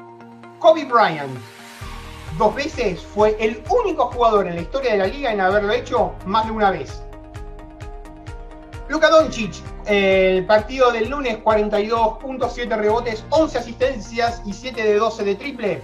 [0.60, 1.36] Kobe Bryant,
[2.38, 6.12] dos veces, fue el único jugador en la historia de la liga en haberlo hecho
[6.24, 7.02] más de una vez.
[8.88, 9.52] Luka Doncic,
[9.86, 15.82] el partido del lunes, 42.7 rebotes, 11 asistencias y 7 de 12 de triple.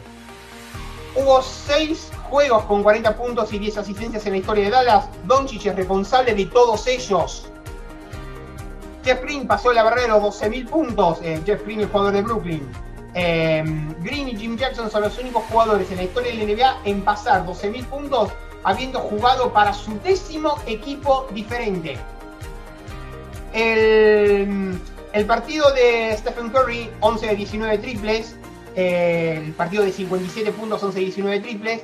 [1.17, 5.09] Hubo 6 juegos con 40 puntos y 10 asistencias en la historia de Dallas.
[5.25, 7.51] Doncic es responsable de todos ellos.
[9.05, 11.19] Jeff Green pasó la barrera de los 12.000 puntos.
[11.23, 12.69] Eh, Jeff Green, el jugador de Brooklyn.
[13.15, 13.65] Eh,
[14.01, 17.03] Green y Jim Jackson son los únicos jugadores en la historia de la NBA en
[17.03, 18.31] pasar 12.000 puntos
[18.65, 21.97] habiendo jugado para su décimo equipo diferente.
[23.55, 24.79] El,
[25.27, 28.37] partido de Stephen Curry, 11 de 19 triples.
[28.75, 31.83] el partido de 57 puntos, 11 de 19 triples.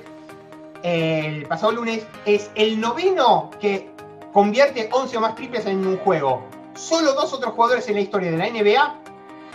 [0.85, 3.91] El pasado lunes es el noveno que
[4.35, 6.43] convierte 11 o más triples en un juego.
[6.75, 8.95] Solo dos otros jugadores en la historia de la NBA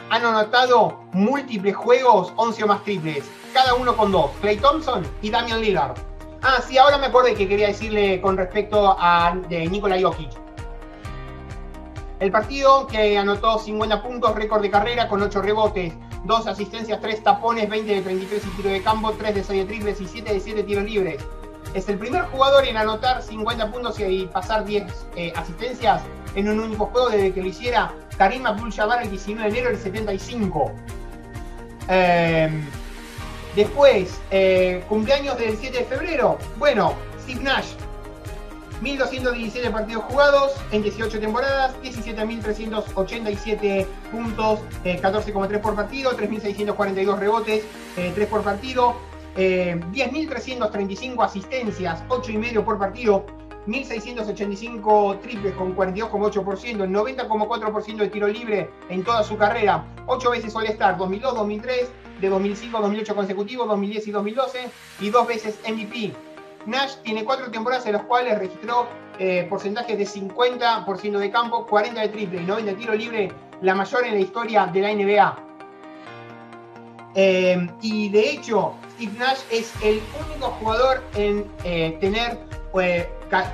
[0.10, 5.30] han anotado múltiples juegos, 11 o más triples, cada uno con dos, Clay Thompson y
[5.30, 6.00] Damian Lillard.
[6.42, 10.32] Ah, sí, ahora me acordé que quería decirle con respecto a de Nikola Jokic.
[12.20, 15.94] El partido que anotó 50 puntos, récord de carrera con 8 rebotes,
[16.26, 19.66] 2 asistencias, 3 tapones, 20 de 33 y tiro de campo, 3 de 6 de
[19.66, 21.24] triples y 7 de 7 tiros libres.
[21.74, 26.02] Es el primer jugador en anotar 50 puntos y pasar 10 eh, asistencias
[26.36, 29.80] en un único juego desde que lo hiciera Karim Abdul-Jabbar el 19 de enero del
[29.80, 30.72] 75.
[31.88, 32.66] Em,
[33.56, 36.38] después, eh, cumpleaños del 7 de febrero.
[36.58, 37.74] Bueno, Steve Nash,
[38.82, 47.64] 1217 partidos jugados en 18 temporadas, 17.387 puntos, 14,3 eh, por partido, 3.642 rebotes,
[47.96, 48.96] 3 eh, por partido,
[49.36, 53.26] 10.335 asistencias, 8,5 por partido,
[53.68, 60.98] 1.685 triples con 42,8%, 90,4% de tiro libre en toda su carrera, 8 veces All-Star,
[60.98, 64.60] 2002, 2003, de 2005 2008 consecutivo, 2010 y 2012,
[65.02, 66.14] y dos veces MVP.
[66.70, 72.02] Nash tiene cuatro temporadas en las cuales registró eh, porcentajes de 50% de campo, 40
[72.02, 75.38] de triple y 90 de tiro libre, la mayor en la historia de la NBA.
[77.16, 82.38] Eh, y de hecho, Steve Nash es el único jugador en eh, tener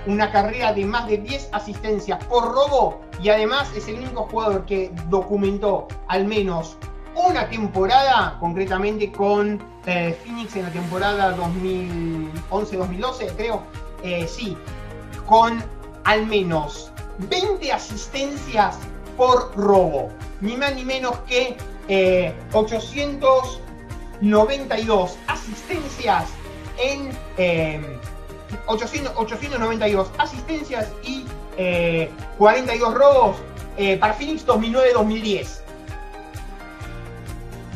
[0.06, 4.66] una carrera de más de 10 asistencias por robo y además es el único jugador
[4.66, 6.78] que documentó al menos
[7.16, 13.64] una temporada, concretamente con eh, Phoenix en la temporada 2011-2012, creo,
[14.04, 14.58] eh, sí,
[15.26, 15.64] con
[16.04, 16.92] al menos
[17.30, 18.78] 20 asistencias
[19.16, 20.10] por robo,
[20.42, 21.56] ni más ni menos que
[22.52, 26.26] 892 eh, asistencias
[26.78, 27.12] en
[28.68, 31.24] 892 asistencias y
[32.38, 33.38] 42 robos
[34.00, 35.65] para Phoenix 2009-2010.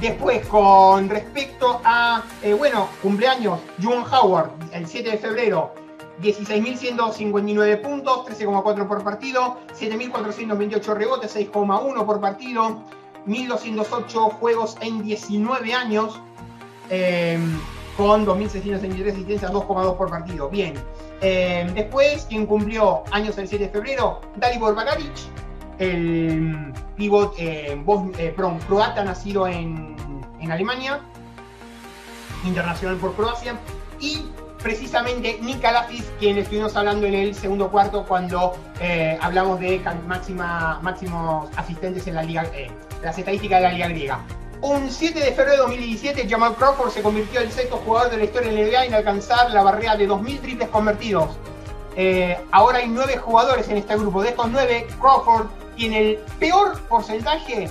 [0.02, 5.74] Después, con respecto a, eh, bueno, cumpleaños, John Howard, el 7 de febrero,
[6.22, 12.82] 16.159 puntos, 13,4 por partido, 7.428 rebotes, 6,1 por partido,
[13.28, 16.22] 1.208 juegos en 19 años,
[16.90, 17.60] em,
[17.98, 20.48] con 2.663 asistencias, 2,2 por partido.
[20.48, 20.76] Bien.
[21.20, 25.12] Em, después, quien cumplió años el 7 de febrero, Dalibor Bagaric,
[25.80, 27.82] el pivot eh,
[28.18, 28.36] eh
[28.68, 29.98] croata nacido en,
[30.50, 31.00] Alemania,
[32.44, 33.56] internacional por Croacia,
[34.00, 34.26] y
[34.64, 42.08] precisamente Nika quien estuvimos hablando en el segundo cuarto cuando eh, hablamos de máximos asistentes
[42.08, 42.50] en la liga,
[43.04, 44.20] las estadísticas de la liga griega.
[44.62, 48.18] Un 7 de febrero de 2017, Jamal Crawford se convirtió en el sexto jugador de
[48.18, 51.30] la historia de la NBA en alcanzar la barrera de 2.000 triples convertidos.
[52.52, 54.22] Ahora hay nueve jugadores en este grupo.
[54.22, 57.70] De estos nueve, Crawford tiene el peor porcentaje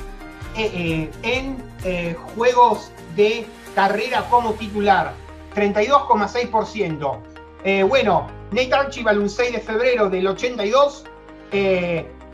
[0.56, 5.12] eh, eh, en eh, juegos de carrera como titular,
[5.54, 7.86] 32,6%.
[7.86, 11.04] bueno, Nate Archibald, un 6 de febrero del 82,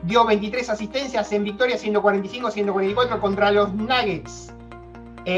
[0.05, 4.53] dio 23 asistencias en victoria, 145-144 contra los Nuggets.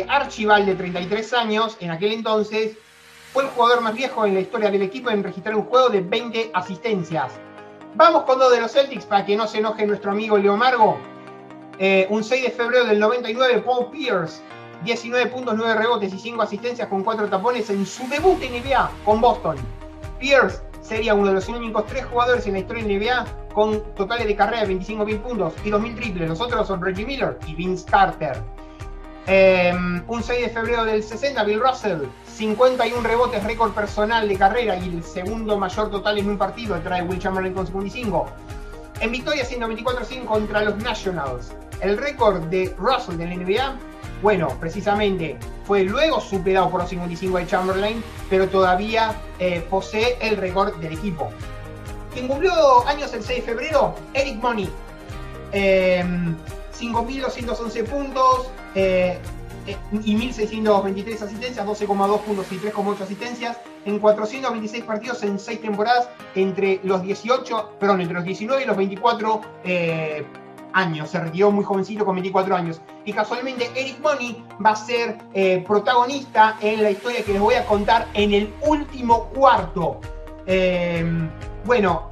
[0.09, 2.76] Archibald, de 33 años, en aquel entonces,
[3.37, 6.01] fue el jugador más viejo en la historia del equipo en registrar un juego de
[6.01, 7.34] 20 asistencias.
[7.95, 10.97] Vamos con dos de los Celtics para que no se enoje nuestro amigo Leo Margo.
[11.78, 14.41] Eh, un 6 de febrero del 99, Paul Pierce,
[14.84, 18.91] 19 puntos, 9 rebotes y 5 asistencias con 4 tapones en su debut en NBA
[19.05, 19.57] con Boston.
[20.18, 24.28] Pierce sería uno de los únicos 3 jugadores en la historia de NBA con totales
[24.28, 26.30] de carrera de 25.000 puntos y 2.000 triples.
[26.30, 28.43] Los otros son Reggie Miller y Vince Carter.
[29.26, 32.07] Em, un 6 de febrero del 60, Bill Russell,
[32.37, 37.03] 51 rebotes, récord personal de carrera y el segundo mayor total en un partido, trae
[37.03, 38.26] Will Chamberlain con 55.
[39.01, 41.55] En victoria 124-100 contra los Nationals.
[41.80, 43.78] El récord de Russell de la NBA,
[44.20, 50.37] bueno, precisamente fue luego superado por los 55 de Chamberlain, pero todavía eh, posee el
[50.37, 51.30] récord del equipo.
[52.12, 54.68] Quien cumplió años el 6 de febrero, Eric Money,
[55.53, 59.18] 5.211 puntos eh, eh,
[59.66, 66.80] y 1.623 asistencias, 12,2 puntos y 3,8 asistencias en 426 partidos en 6 temporadas entre
[66.82, 70.26] los 18, perdón, entre los 19 y los 24 eh,
[70.72, 71.10] años.
[71.10, 72.80] Se retiró muy jovencito con 24 años.
[73.04, 75.18] Y casualmente Eric Money va a ser
[75.66, 80.00] protagonista en la historia que les voy a contar en el último cuarto.
[81.64, 82.08] bueno,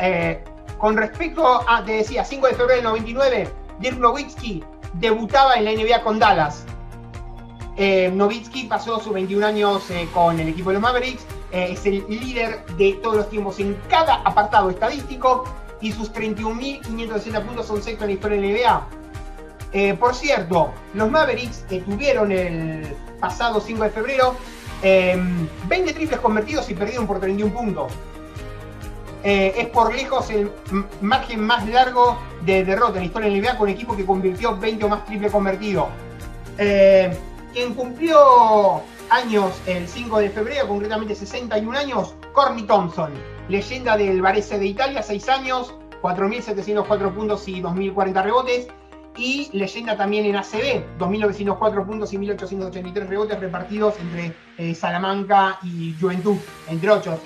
[0.78, 3.48] con respecto a, te decía, 5 de febrero del 99,
[3.80, 4.62] Dirk Nowitzki
[4.94, 6.66] debutaba en la NBA con Dallas.
[7.77, 11.85] Eh, Nowitzki pasó sus 21 años eh, con el equipo de los Mavericks, eh, es
[11.87, 15.45] el líder de todos los tiempos en cada apartado estadístico
[15.81, 18.87] y sus 31.560 puntos son sexto en la historia de la NBA.
[19.72, 22.87] Eh, por cierto, los Mavericks tuvieron el
[23.18, 24.37] pasado 5 de febrero
[24.83, 27.93] 20 triples convertidos y perdieron por 31 puntos.
[29.22, 30.51] Es por lejos el
[31.01, 34.57] margen más largo de derrota en la historia de la NBA con equipo que convirtió
[34.57, 35.89] 20 o más triple convertido.
[36.59, 37.16] Eh,
[37.55, 43.12] quien cumplió años el 5 de febrero, concretamente 61 años, Corny Thompson,
[43.48, 48.68] leyenda del Varese de Italia, 6 años, 4.704 puntos y 2.040 rebotes.
[49.16, 55.94] Y leyenda también en ACB, 2.904 puntos y 1.883 rebotes repartidos entre eh, Salamanca y
[56.00, 56.36] Juventud,
[56.66, 57.20] entre otros.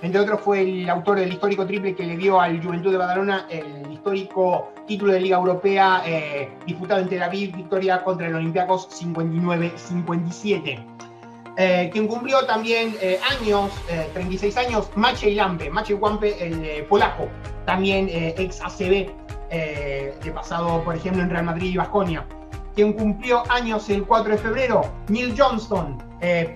[0.00, 3.46] Entre otros fue el autor del histórico triple que le dio al Juventud de Badalona
[3.50, 8.88] el histórico título de Liga Europea eh, disputado en Tel Aviv, victoria contra el Olympiacos
[9.00, 10.84] 59-57.
[11.56, 13.70] Eh, quien cumplió también eh, años,
[14.14, 17.28] 36 años, Maciej Lampe, Maciej Lampe, el polaco,
[17.66, 19.10] también ex ACB,
[19.50, 22.26] de pasado, por ejemplo, en Real Madrid y Vasconia.
[22.74, 26.02] Quien cumplió años el 4 de febrero, Neil Johnston,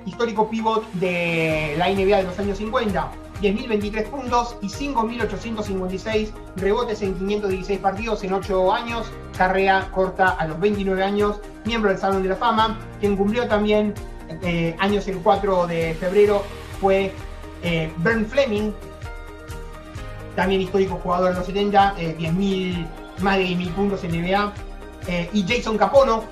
[0.07, 3.24] histórico pivot de la NBA de los años 50.
[3.45, 10.59] 10.023 puntos y 5.856 rebotes en 516 partidos en 8 años, carrera corta a los
[10.59, 13.93] 29 años, miembro del Salón de la Fama, quien cumplió también
[14.43, 16.43] eh, años el 4 de febrero
[16.81, 17.13] fue
[17.63, 18.73] eh, Bernd Fleming,
[20.35, 22.87] también histórico jugador de los 70, 10.000, eh,
[23.21, 24.53] más de 10.000 puntos en NBA.
[25.33, 26.25] y Jason Capono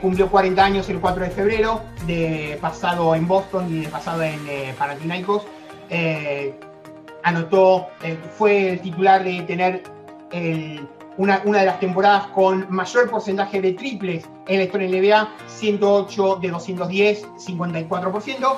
[0.00, 4.40] cumplió 40 años el 4 de febrero, de pasado en Boston y de pasado en
[4.78, 5.42] Panathinaikos.
[5.90, 6.54] Eh,
[7.24, 9.82] anotó, eh, fue el titular de tener
[11.16, 16.36] una, de las temporadas con mayor porcentaje de triples en la historia de NBA, 108
[16.36, 18.56] de 210, 54%.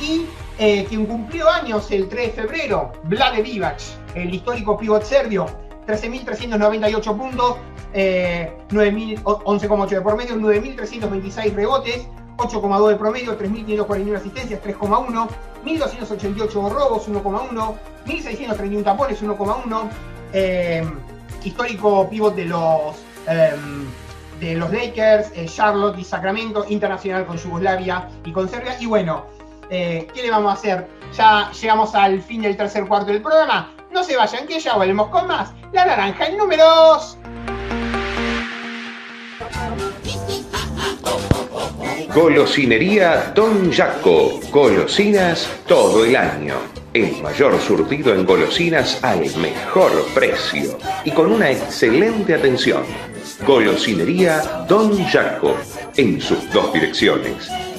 [0.00, 0.26] Y
[0.58, 3.80] eh, quien cumplió años el 3 de febrero, Vlade Divac,
[4.14, 5.46] el histórico pivot serbio,
[5.86, 7.56] 13.398 puntos,
[7.94, 12.06] 11,8 de por medio, 9.326 rebotes,
[12.36, 15.28] 8,2 de promedio, 3.541 asistencias, 3,1,
[15.64, 17.74] 1.288 robos, 1,1,
[18.06, 19.88] 1.631 tapones, 1,1,
[20.32, 20.84] eh,
[21.42, 23.86] histórico pivot de los, em,
[24.40, 28.76] de los Lakers, eh, Charlotte y Sacramento, internacional con Yugoslavia y con Serbia.
[28.80, 29.26] Y bueno,
[29.70, 30.88] eh, ¿qué le vamos a hacer?
[31.16, 33.72] Ya llegamos al fin del tercer cuarto del programa.
[33.90, 35.52] No se vayan, que ya volvemos con más.
[35.72, 37.16] La naranja en números.
[42.14, 44.40] Golosinería Don Jaco.
[44.50, 46.54] Golosinas todo el año.
[46.92, 52.84] El mayor surtido en golosinas al mejor precio y con una excelente atención.
[53.46, 55.56] Golosinería Don Jaco.
[55.96, 57.50] En sus dos direcciones.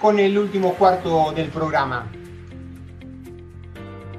[0.00, 2.10] Con el último cuarto del programa.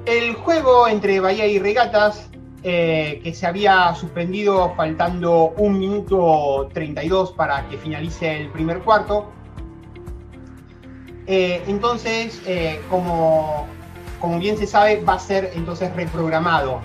[0.06, 2.30] El juego entre Bahía y Regatas,
[2.62, 9.30] eh, que se había suspendido faltando un minuto 32 para que finalice el primer cuarto.
[11.26, 13.66] Eh, entonces, eh, como,
[14.20, 16.80] como bien se sabe, va a ser entonces reprogramado.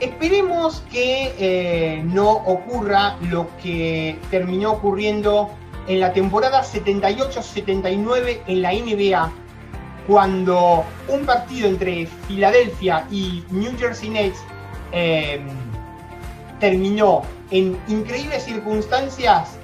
[0.00, 5.50] Esperemos que no ocurra lo que terminó ocurriendo
[5.88, 9.32] en la temporada 78-79 en la NBA,
[10.06, 14.38] cuando un partido entre Filadelfia y New Jersey Nets
[14.92, 15.46] em,
[16.60, 19.58] terminó en increíbles circunstancias,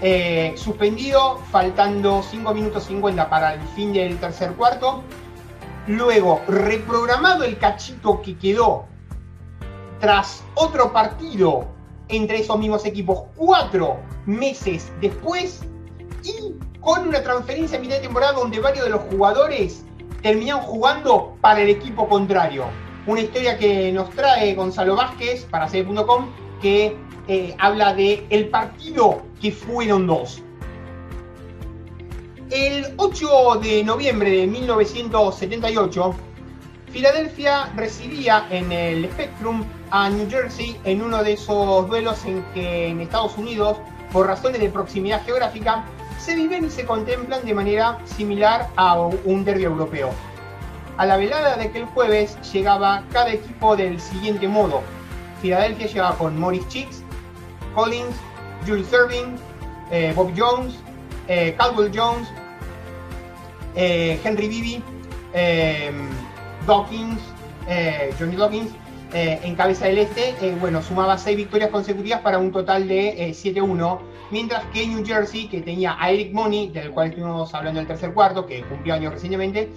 [0.00, 5.02] eh, suspendido, faltando 5 minutos 50 para el fin del tercer cuarto.
[5.86, 8.86] Luego, reprogramado el cachito que quedó
[10.00, 11.75] tras otro partido
[12.08, 15.62] entre esos mismos equipos cuatro meses después
[16.22, 19.84] y con una transferencia a mitad de temporada donde varios de los jugadores
[20.22, 22.64] terminaron jugando para el equipo contrario.
[23.06, 26.26] Una historia que nos trae Gonzalo Vázquez para C.com
[26.60, 26.96] que
[27.28, 30.42] eh, habla de el partido que fueron dos.
[32.50, 36.14] El 8 de noviembre de 1978,
[36.90, 42.88] Filadelfia recibía en el Spectrum a New Jersey en uno de esos duelos en que
[42.88, 43.78] en Estados Unidos,
[44.12, 45.84] por razones de proximidad geográfica,
[46.18, 50.10] se viven y se contemplan de manera similar a un derby europeo.
[50.96, 54.82] A la velada de aquel jueves llegaba cada equipo del siguiente modo.
[55.42, 57.02] Filadelfia llegaba con Morris Chicks,
[57.74, 58.16] Collins,
[58.66, 59.36] Julius Irving,
[59.90, 60.74] eh, Bob Jones,
[61.28, 62.28] eh, Caldwell Jones,
[63.74, 64.82] eh, Henry Bibi,
[66.66, 67.20] Dawkins,
[68.18, 68.72] Johnny Dawkins,
[69.12, 73.98] en cabeza del este, bueno, sumaba seis victorias consecutivas para un total de 7-1
[74.30, 77.88] mientras que New Jersey, que tenía a Eric Money, del cual estuvimos hablando en el
[77.88, 79.70] tercer cuarto, que cumplió años recientemente,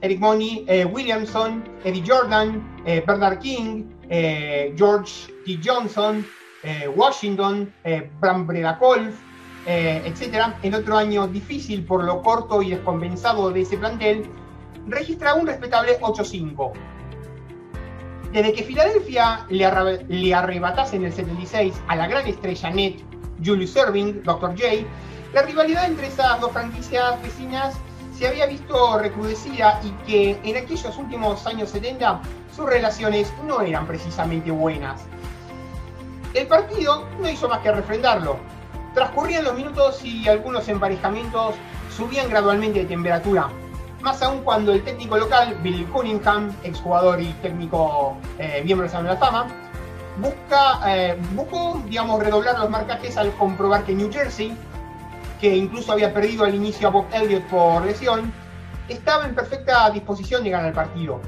[0.00, 5.58] Eric Money, eh, Williamson, Eddie Jordan, eh, Bernard King, eh, George T.
[5.64, 6.26] Johnson,
[6.94, 7.72] Washington,
[8.20, 9.16] Bram Bredakolf,
[9.66, 10.54] etc.
[10.62, 14.24] En otro año difícil por lo corto y descompensado de ese plantel,
[14.86, 16.72] registra un respetable 8-5.
[18.32, 23.00] Desde que Filadelfia le, arrebatase en el 76 a la gran estrella Net
[23.44, 24.50] Julius Erving, Dr.
[24.50, 24.86] J,
[25.34, 27.74] la rivalidad entre esas dos franquicias vecinas
[28.16, 32.22] se había visto recrudecida y que en aquellos últimos años 70
[32.54, 35.02] sus relaciones no eran precisamente buenas.
[36.32, 38.38] El partido no hizo más que refrendarlo.
[38.94, 41.54] Transcurrían los minutos y algunos emparejamientos
[41.94, 43.48] subían gradualmente de temperatura.
[44.02, 49.16] Más aún cuando el técnico local, Bill Cunningham, exjugador y técnico eh, miembro de la
[49.16, 49.46] Fama,
[50.18, 54.56] busca, eh, buscó, digamos, redoblar los marcajes al comprobar que New Jersey,
[55.40, 58.32] que incluso había perdido al inicio a Bob Elliott por lesión,
[58.88, 61.20] estaba en perfecta disposición de ganar el partido.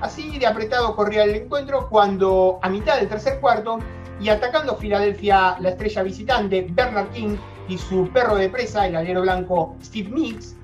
[0.00, 3.80] Así de apretado corría el encuentro cuando a mitad del tercer cuarto
[4.18, 7.36] y atacando Filadelfia la estrella visitante Bernard King
[7.68, 10.56] y su perro de presa, el alero blanco Steve Mix,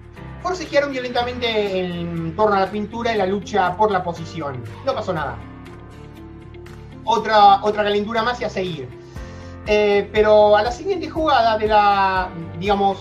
[0.45, 4.63] forcejearon violentamente en torno a la pintura en la lucha por la posición.
[4.87, 5.37] No pasó nada
[7.05, 8.89] otra, otra calentura más y a seguir.
[9.67, 12.29] Eh, pero a la siguiente jugada de la,
[12.59, 12.99] digamos,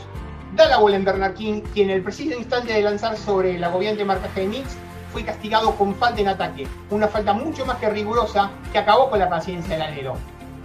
[0.55, 3.63] da la bola en Bernard King, quien en el preciso instante de lanzar sobre el
[3.63, 4.77] agobiante marcaje de Knicks
[5.11, 9.19] fue castigado con falta en ataque, una falta mucho más que rigurosa que acabó con
[9.19, 10.15] la paciencia del alero.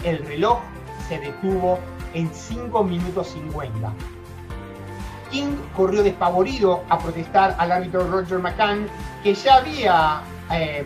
[0.04, 0.58] El reloj
[1.08, 1.78] se detuvo
[2.14, 3.92] en 5 minutos 50.
[5.30, 8.86] King corrió despavorido a protestar al árbitro Roger McCann,
[9.22, 10.84] que ya había eh,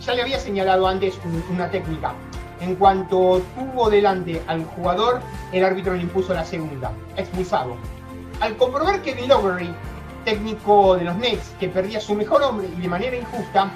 [0.00, 1.18] ya le había señalado antes
[1.50, 2.14] una técnica.
[2.60, 5.20] En cuanto tuvo delante al jugador,
[5.52, 7.76] el árbitro le impuso la segunda, expulsado.
[8.40, 9.32] Al comprobar que Bill
[10.24, 13.70] técnico de los Nets, que perdía su mejor hombre y de manera injusta,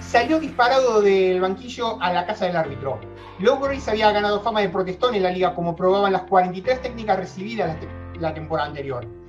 [0.00, 2.98] salió disparado del banquillo a la casa del árbitro.
[3.38, 7.16] Lowry se había ganado fama de protestón en la liga, como probaban las 43 técnicas
[7.18, 7.76] recibidas
[8.18, 9.21] la temporada anterior.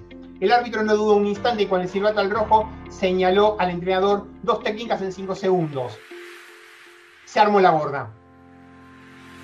[0.44, 4.28] El árbitro no dudó un instante y con el silbato al rojo señaló al entrenador
[4.42, 5.98] dos técnicas en cinco segundos.
[7.24, 8.10] Se armó la borda.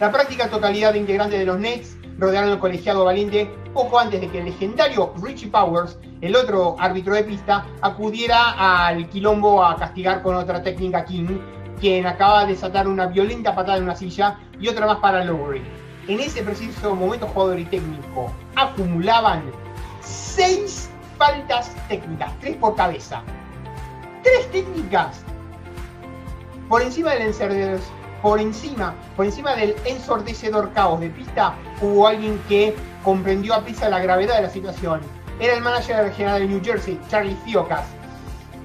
[0.01, 4.27] La práctica totalidad de integrantes de los Nets rodearon al colegiado valiente poco antes de
[4.27, 10.21] que el legendario Richie Powers, el otro árbitro de pista, acudiera al quilombo a castigar
[10.21, 11.39] con otra técnica King,
[11.79, 15.61] quien acaba de desatar una violenta patada en una silla y otra más para Lowry.
[16.09, 19.43] En ese preciso momento, jugador y técnico acumulaban
[20.01, 20.88] 6
[21.19, 23.21] Faltas técnicas, tres por cabeza.
[24.23, 25.21] Tres técnicas
[26.69, 27.79] por encima del ensordecedor,
[28.21, 33.89] por encima, por encima del ensordecedor caos de pista, hubo alguien que comprendió a prisa
[33.89, 35.01] la gravedad de la situación.
[35.41, 37.83] Era el manager general de New Jersey, Charlie Fiocas,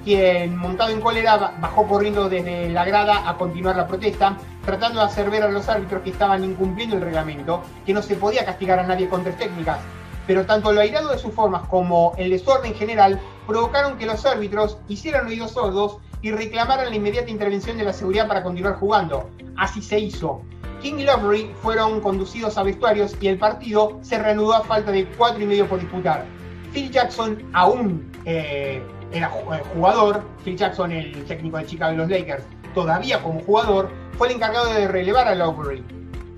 [0.05, 5.07] quien montado en cólera bajó corriendo desde la grada a continuar la protesta, tratando de
[5.07, 8.79] hacer ver a los árbitros que estaban incumpliendo el reglamento, que no se podía castigar
[8.79, 9.79] a nadie con tres técnicas,
[10.27, 14.77] pero tanto lo airado de sus formas como el desorden general provocaron que los árbitros
[14.87, 19.29] hicieran oídos sordos y reclamaran la inmediata intervención de la seguridad para continuar jugando.
[19.57, 20.41] Así se hizo.
[20.81, 25.05] King y Lovery fueron conducidos a vestuarios y el partido se reanudó a falta de
[25.17, 26.25] cuatro y medio por disputar.
[26.73, 32.09] Phil Jackson aún eh, era eh, jugador, Phil Jackson, el técnico de Chicago de los
[32.09, 35.83] Lakers, todavía como jugador, fue el encargado de relevar a Lowry.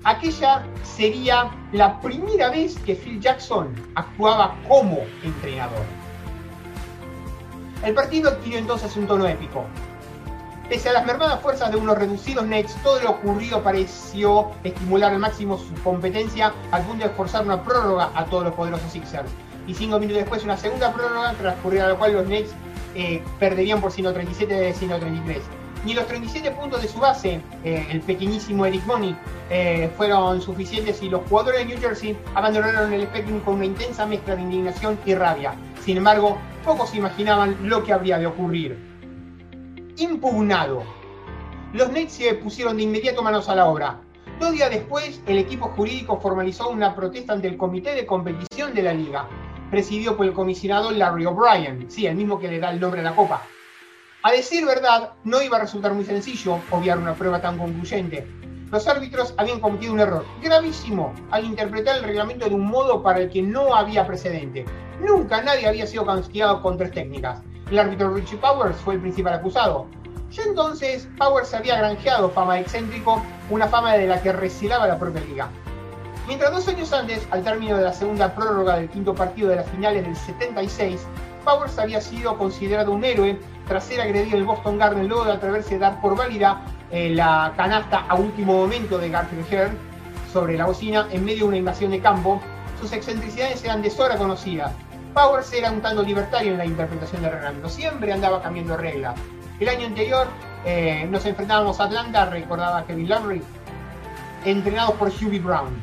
[0.04, 5.84] Aquella sería la primera vez que Phil Jackson actuaba como entrenador.
[7.84, 9.64] El partido adquirió entonces un tono épico.
[10.68, 15.18] Pese a las mermadas fuerzas de unos reducidos Nets, todo lo ocurrido pareció estimular al
[15.18, 19.30] máximo su competencia al punto de forzar una prórroga a todos los poderosos Sixers.
[19.66, 22.50] Y cinco minutos después una segunda prórroga, transcurrida a la cual los Nets
[22.94, 25.42] eh, perderían por 137 de 133.
[25.84, 29.16] Ni los 37 puntos de su base, eh, el pequeñísimo Eric Money,
[29.48, 34.04] eh, fueron suficientes y los jugadores de New Jersey abandonaron el Spectrum con una intensa
[34.04, 35.54] mezcla de indignación y rabia.
[35.84, 38.76] Sin embargo, pocos imaginaban lo que habría de ocurrir.
[39.96, 40.82] Impugnado.
[41.72, 44.00] Los Nets se pusieron de inmediato manos a la obra.
[44.40, 48.82] Dos días después, el equipo jurídico formalizó una protesta ante el Comité de Competición de
[48.82, 49.28] la Liga,
[49.70, 53.04] presidido por el comisionado Larry O'Brien, sí, el mismo que le da el nombre a
[53.04, 53.42] la copa.
[54.28, 58.28] A decir verdad, no iba a resultar muy sencillo obviar una prueba tan concluyente.
[58.70, 63.20] Los árbitros habían cometido un error gravísimo al interpretar el reglamento de un modo para
[63.20, 64.66] el que no había precedente.
[65.00, 67.40] Nunca nadie había sido castigado con tres técnicas.
[67.70, 69.86] El árbitro Richie Powers fue el principal acusado.
[70.30, 74.98] Ya entonces, Powers había granjeado fama de excéntrico, una fama de la que recilaba la
[74.98, 75.48] propia liga.
[76.26, 79.70] Mientras dos años antes, al término de la segunda prórroga del quinto partido de las
[79.70, 81.00] finales del 76,
[81.46, 83.38] Powers había sido considerado un héroe
[83.68, 87.10] tras ser agredido en el Boston Garden luego de atreverse a dar por válida eh,
[87.10, 89.78] la canasta a último momento de Garfield Hearn
[90.32, 92.40] sobre la bocina en medio de una invasión de campo.
[92.80, 94.72] Sus excentricidades eran de sobra conocidas.
[95.12, 99.18] Powers era un tanto libertario en la interpretación del reglamento, siempre andaba cambiando reglas.
[99.60, 100.28] El año anterior
[100.64, 103.42] eh, nos enfrentábamos a Atlanta, recordaba Kevin Lowry,
[104.44, 105.76] entrenados por Hubie Brown.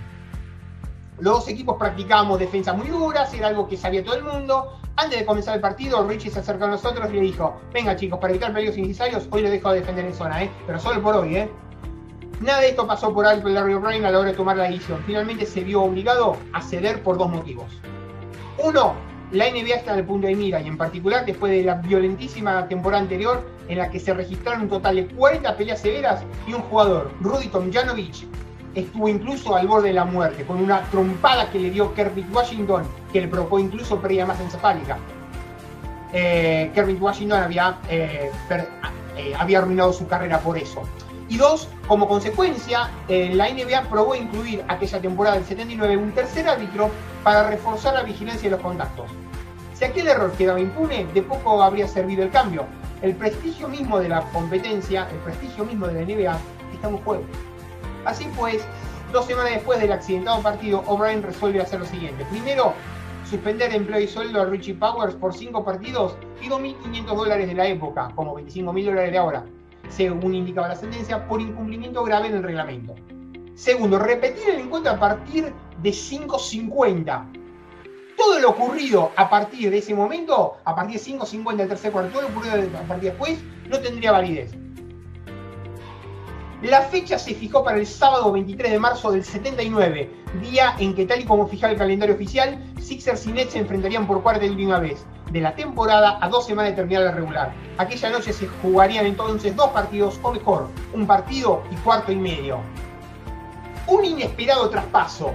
[1.20, 4.80] Los dos equipos practicábamos defensa muy duras, era algo que sabía todo el mundo.
[4.98, 8.18] Antes de comenzar el partido, Richie se acercó a nosotros y le dijo, venga chicos,
[8.18, 10.50] para evitar peligros innecesarios, hoy lo dejo de defender en zona, ¿eh?
[10.66, 11.36] pero solo por hoy.
[11.36, 11.50] ¿eh?
[12.40, 14.64] Nada de esto pasó por alto el Larry O'Brien a la hora de tomar la
[14.64, 15.04] decisión.
[15.06, 17.66] Finalmente se vio obligado a ceder por dos motivos.
[18.58, 18.94] Uno,
[19.32, 22.66] la NBA está en el punto de mira y en particular después de la violentísima
[22.70, 26.62] temporada anterior en la que se registraron un total de 40 peleas severas y un
[26.62, 28.26] jugador, Rudy Tomjanovich,
[28.76, 32.84] estuvo incluso al borde de la muerte, con una trompada que le dio Kermit Washington,
[33.12, 34.98] que le provocó incluso pérdida más encefálica.
[36.12, 38.30] Eh, Kermit Washington había, eh,
[39.18, 40.84] eh, había arruinado su carrera por eso.
[41.28, 46.92] Y dos, como consecuencia, la NBA probó incluir aquella temporada del 79 un tercer árbitro
[47.24, 49.10] para reforzar la vigilancia de los contactos.
[49.74, 52.66] Si aquel error quedaba impune, de poco habría servido el cambio.
[53.02, 56.38] El prestigio mismo de la competencia, el prestigio mismo de la NBA,
[56.74, 57.24] está en juego.
[58.06, 58.64] Así pues,
[59.12, 62.26] dos semanas después del accidentado partido, O'Brien resuelve hacer lo siguiente.
[62.26, 62.74] Primero,
[63.30, 67.68] suspender empleo y sueldo a Richie Powers por cinco partidos y 2.500 dólares de la
[67.68, 69.46] época, como 25.000 dólares de ahora,
[69.90, 72.96] según indicaba la sentencia, por incumplimiento grave en el reglamento.
[73.56, 77.26] Segundo, repetir el encuentro a partir de 5.50.
[78.18, 82.12] Todo lo ocurrido a partir de ese momento, a partir de 5.50 del tercer cuarto,
[82.12, 83.40] todo lo ocurrido a partir de después,
[83.70, 84.56] no tendría validez.
[86.66, 90.10] La fecha se fijó para el sábado 23 de marzo del 79,
[90.42, 94.08] día en que tal y como fijaba el calendario oficial, Sixers y Nets se enfrentarían
[94.08, 97.54] por cuarta y última vez de la temporada a dos semanas de terminar la regular.
[97.78, 102.62] Aquella noche se jugarían entonces dos partidos, o mejor, un partido y cuarto y medio.
[103.86, 105.34] Un inesperado traspaso.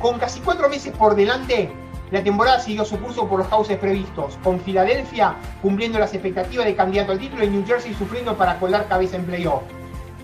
[0.00, 1.70] Con casi cuatro meses por delante,
[2.10, 6.74] la temporada siguió su curso por los cauces previstos, con Filadelfia cumpliendo las expectativas de
[6.74, 9.62] candidato al título y New Jersey sufriendo para colar cabeza en playoff.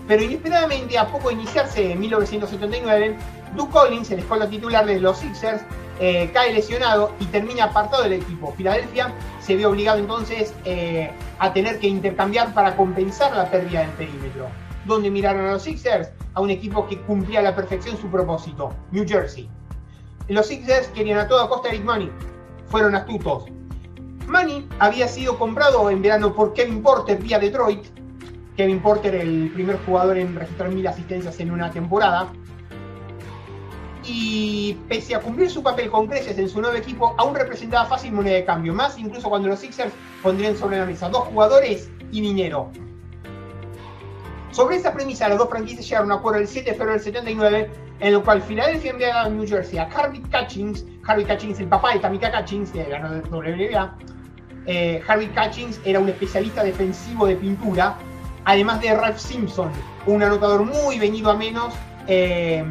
[0.09, 3.15] Pero inesperadamente, a poco de iniciarse en 1979,
[3.55, 5.61] Duke Collins, el escuela titular de los Sixers,
[5.99, 8.51] eh, cae lesionado y termina apartado del equipo.
[8.57, 13.91] Filadelfia se ve obligado entonces eh, a tener que intercambiar para compensar la pérdida del
[13.91, 14.47] perímetro.
[14.85, 16.09] ¿Dónde miraron a los Sixers?
[16.33, 19.47] A un equipo que cumplía a la perfección su propósito, New Jersey.
[20.27, 22.11] Los Sixers querían a toda costa Eric Money.
[22.65, 23.43] Fueron astutos.
[24.27, 27.98] Money había sido comprado en verano por Kevin Porter vía Detroit
[28.59, 32.27] Kevin Porter, el primer jugador en registrar mil asistencias en una temporada.
[34.03, 38.11] y pese a cumplir su papel con creces en su nuevo equipo, aún representaba fácil
[38.11, 42.19] moneda de cambio, más incluso cuando los Sixers pondrían sobre la mesa dos jugadores y
[42.19, 42.69] dinero.
[44.51, 47.01] Sobre esta premisa, las dos franquicias llegaron a un acuerdo el 7 de febrero del
[47.01, 51.67] 79, en el cual Filadelfia enviaba a New Jersey a Harvey Catchings, Harvey Catchings, el
[51.67, 53.95] papá de Tamika Catchings, que ganó el WNBA.
[54.65, 57.95] Eh, Harvey Catchings era un especialista defensivo de pintura,
[58.45, 59.71] además de Ralph Simpson,
[60.05, 61.73] un anotador muy venido a menos
[62.07, 62.63] eh,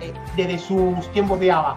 [0.00, 1.76] eh, desde sus tiempos de ABA.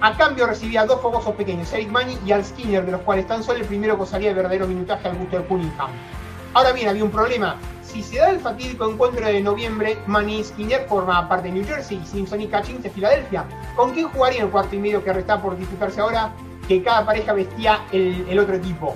[0.00, 3.42] A cambio recibía dos fogosos pequeños, Eric Money y Al Skinner, de los cuales tan
[3.42, 5.90] solo el primero gozaría de verdadero minutaje al gusto de Cunningham.
[6.54, 7.56] Ahora bien, había un problema.
[7.82, 11.66] Si se da el fatídico encuentro de noviembre, Manny y Skinner forman parte de New
[11.66, 13.44] Jersey y Simpson y Catchings de Filadelfia.
[13.74, 16.32] ¿Con quién jugaría el cuarto y medio que resta por disputarse ahora?
[16.68, 18.94] Que cada pareja vestía el, otro equipo.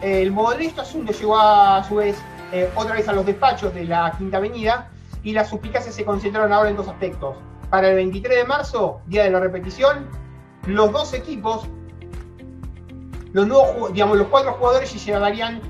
[0.00, 2.16] El modesto asunto llegó a, su vez
[2.50, 4.90] eh, otra vez a los despachos de la Quinta Avenida
[5.22, 7.36] y las suspicacias se concentraron ahora en dos aspectos.
[7.70, 10.06] Para el 23 de marzo, día de la repetición,
[10.66, 11.66] los dos equipos,
[13.32, 15.60] los nuevos, digamos, los cuatro jugadores llevarían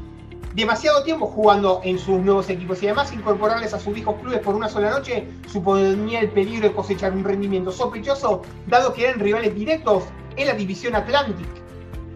[0.55, 4.55] demasiado tiempo jugando en sus nuevos equipos y además incorporarles a sus viejos clubes por
[4.55, 9.55] una sola noche suponía el peligro de cosechar un rendimiento sospechoso, dado que eran rivales
[9.55, 10.05] directos
[10.37, 11.49] en la división Atlantic.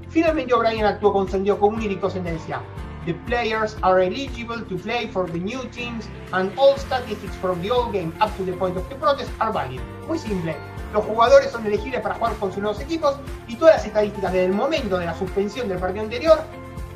[0.09, 2.61] Finalmente O'Brien actuó con sentido común y trascendencia.
[3.05, 7.71] The players are eligible to play for the new teams and all statistics from the
[7.71, 9.81] old game up to the point of the protest are valid.
[10.07, 10.55] Muy simple.
[10.93, 13.17] Los jugadores son elegibles para jugar con sus nuevos equipos
[13.49, 16.45] y todas las estadísticas desde el momento de la suspensión del partido anterior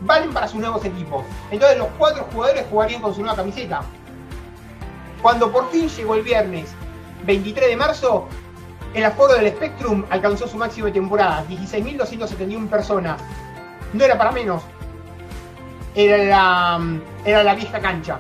[0.02, 1.24] valen para sus nuevos equipos.
[1.50, 3.82] Entonces los cuatro jugadores jugarían con su nueva camiseta.
[5.22, 6.70] Cuando por fin llegó el viernes
[7.24, 8.28] 23 de marzo,
[8.94, 13.20] el aforo del Spectrum alcanzó su máximo de temporada, 16.271 personas.
[13.92, 14.62] No era para menos,
[15.97, 18.18] era la, era la vieja cancha.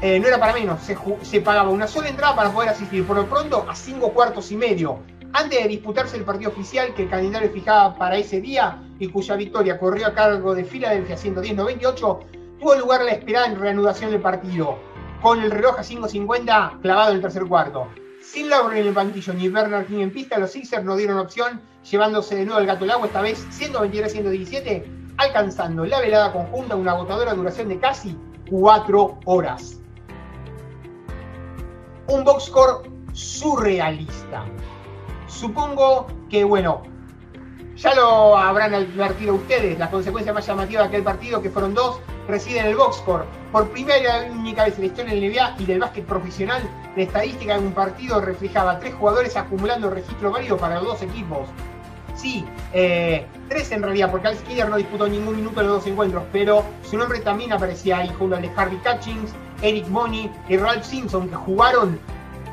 [0.00, 3.16] Eh, no era para menos, se, se, pagaba una sola entrada para poder asistir, por
[3.16, 5.00] lo pronto, a cinco cuartos y medio.
[5.32, 9.36] Antes de disputarse el partido oficial que el calendario fijaba para ese día y cuya
[9.36, 12.18] victoria corrió a cargo de Filadelfia 110-98,
[12.60, 14.78] tuvo lugar la esperada reanudación del partido,
[15.20, 17.88] con el reloj a 5.50 clavado en el tercer cuarto.
[18.22, 21.60] Sin Lauren en el banquillo ni Bernard King en pista, los Sixers no dieron opción,
[21.90, 26.92] llevándose de nuevo el gato al agua, esta vez 123-117, alcanzando la velada conjunta una
[26.92, 28.16] agotadora duración de casi
[28.50, 29.80] 4 horas.
[32.08, 34.44] Un box score surrealista.
[35.26, 36.82] Supongo que, bueno,
[37.76, 42.00] ya lo habrán advertido ustedes, la consecuencia más llamativa de aquel partido, que fueron dos,
[42.28, 43.24] reside en el box score.
[43.52, 46.62] Por primera y única vez en la historia del NBA y del básquet profesional,
[46.96, 51.48] la estadística de un partido reflejaba tres jugadores acumulando registro válido para los dos equipos.
[52.20, 52.44] Sí,
[52.74, 56.22] eh, tres en realidad, porque Al Skinner no disputó ningún minuto en los dos encuentros,
[56.30, 59.30] pero su nombre también aparecía ahí junto al de Harvey Catchings,
[59.62, 61.98] Eric Money y Ralph Simpson, que jugaron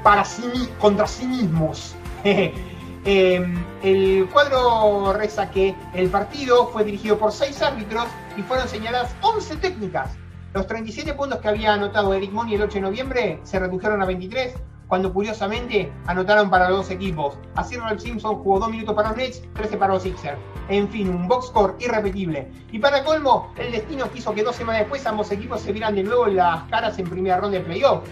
[0.04, 1.96] para sí, contra sí mismos.
[3.10, 8.04] Em, el cuadro reza que el partido fue dirigido por seis árbitros
[8.36, 10.12] y fueron señaladas 11 técnicas.
[10.54, 14.06] Los 37 puntos que había anotado Eric Money el 8 de noviembre se redujeron a
[14.06, 14.56] 23
[14.88, 17.38] cuando curiosamente anotaron para los dos equipos.
[17.56, 20.38] Así Ralph Simpson jugó 2 minutos para los Nets, 13 para los Sixers.
[20.70, 22.50] En fin, un box score irrepetible.
[22.72, 26.04] Y para colmo, el destino quiso que dos semanas después ambos equipos se vieran de
[26.04, 28.08] nuevo las caras en primera ronda de playoff.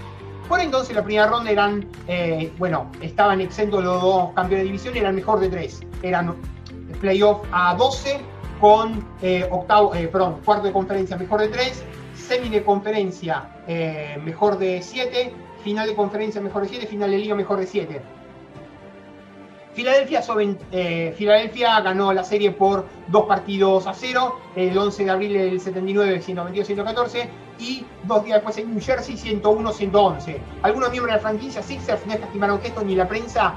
[0.48, 4.96] Por entonces la primera ronda eran, eh, bueno, estaban exentos los dos campeones de división,
[4.96, 5.82] eran mejor de tres.
[6.04, 6.36] Eran
[7.02, 8.20] playoff a 12
[8.60, 13.50] con eh, octavo, eh, perdón, cuarto de conferencia mejor de tres, semi de conferencia
[14.24, 15.34] mejor de 7
[15.66, 18.02] final de conferencia mejor de 7, final de liga mejor de 7.
[19.74, 20.22] Filadelfia,
[20.72, 25.60] eh, Filadelfia ganó la serie por dos partidos a cero, el 11 de abril del
[25.60, 27.28] 79, 122-114,
[27.60, 30.38] y dos días después en New Jersey, 101-111.
[30.62, 33.56] Algunos miembros de la franquicia Sixers no estimaron que esto ni la prensa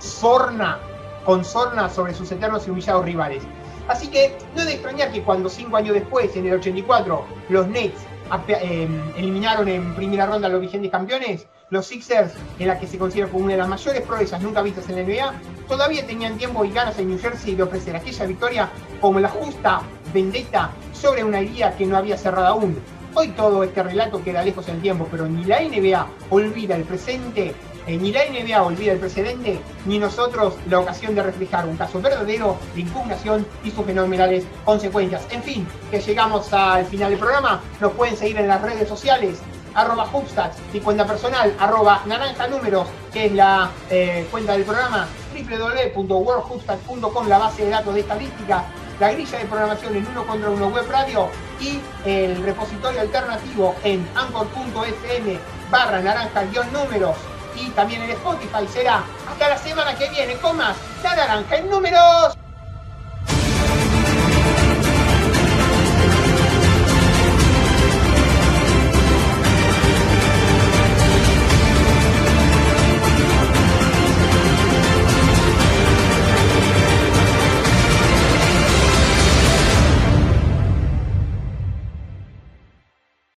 [0.00, 0.80] sorna,
[1.24, 3.44] con sorna sobre sus eternos y humillados rivales.
[3.86, 7.66] Así que no es de extrañar que cuando cinco años después, en el 84, los
[7.68, 8.04] Nets
[8.48, 12.98] Em, eliminaron en primera ronda a los vigentes campeones, los Sixers, en la que se
[12.98, 15.34] considera como una de las mayores proezas nunca vistas en la NBA,
[15.68, 18.70] todavía tenían tiempo y ganas en New Jersey de ofrecer aquella victoria
[19.00, 22.78] como la justa vendetta sobre una herida que no había cerrado aún.
[23.14, 26.84] Hoy todo este relato queda lejos en el tiempo, pero ni la NBA olvida el
[26.84, 27.54] presente
[27.86, 32.56] ni la NBA olvida el precedente, ni nosotros la ocasión de reflejar un caso verdadero
[32.74, 35.26] de impugnación y sus fenomenales consecuencias.
[35.30, 37.60] En fin, que llegamos al final del programa.
[37.80, 39.40] Nos pueden seguir en las redes sociales,
[39.74, 45.06] arroba Hubstats, mi cuenta personal, arroba naranja números, que es la eh, cuenta del programa,
[45.34, 48.64] www.worldhubstats.com, la base de datos de estadística,
[49.00, 51.28] la grilla de programación en uno contra uno web radio
[51.60, 55.38] y el repositorio alternativo en anchor.fm
[55.70, 57.16] barra naranja números
[57.56, 58.66] y también en Spotify.
[58.72, 62.36] Será hasta la semana que viene con más La Naranja en Números.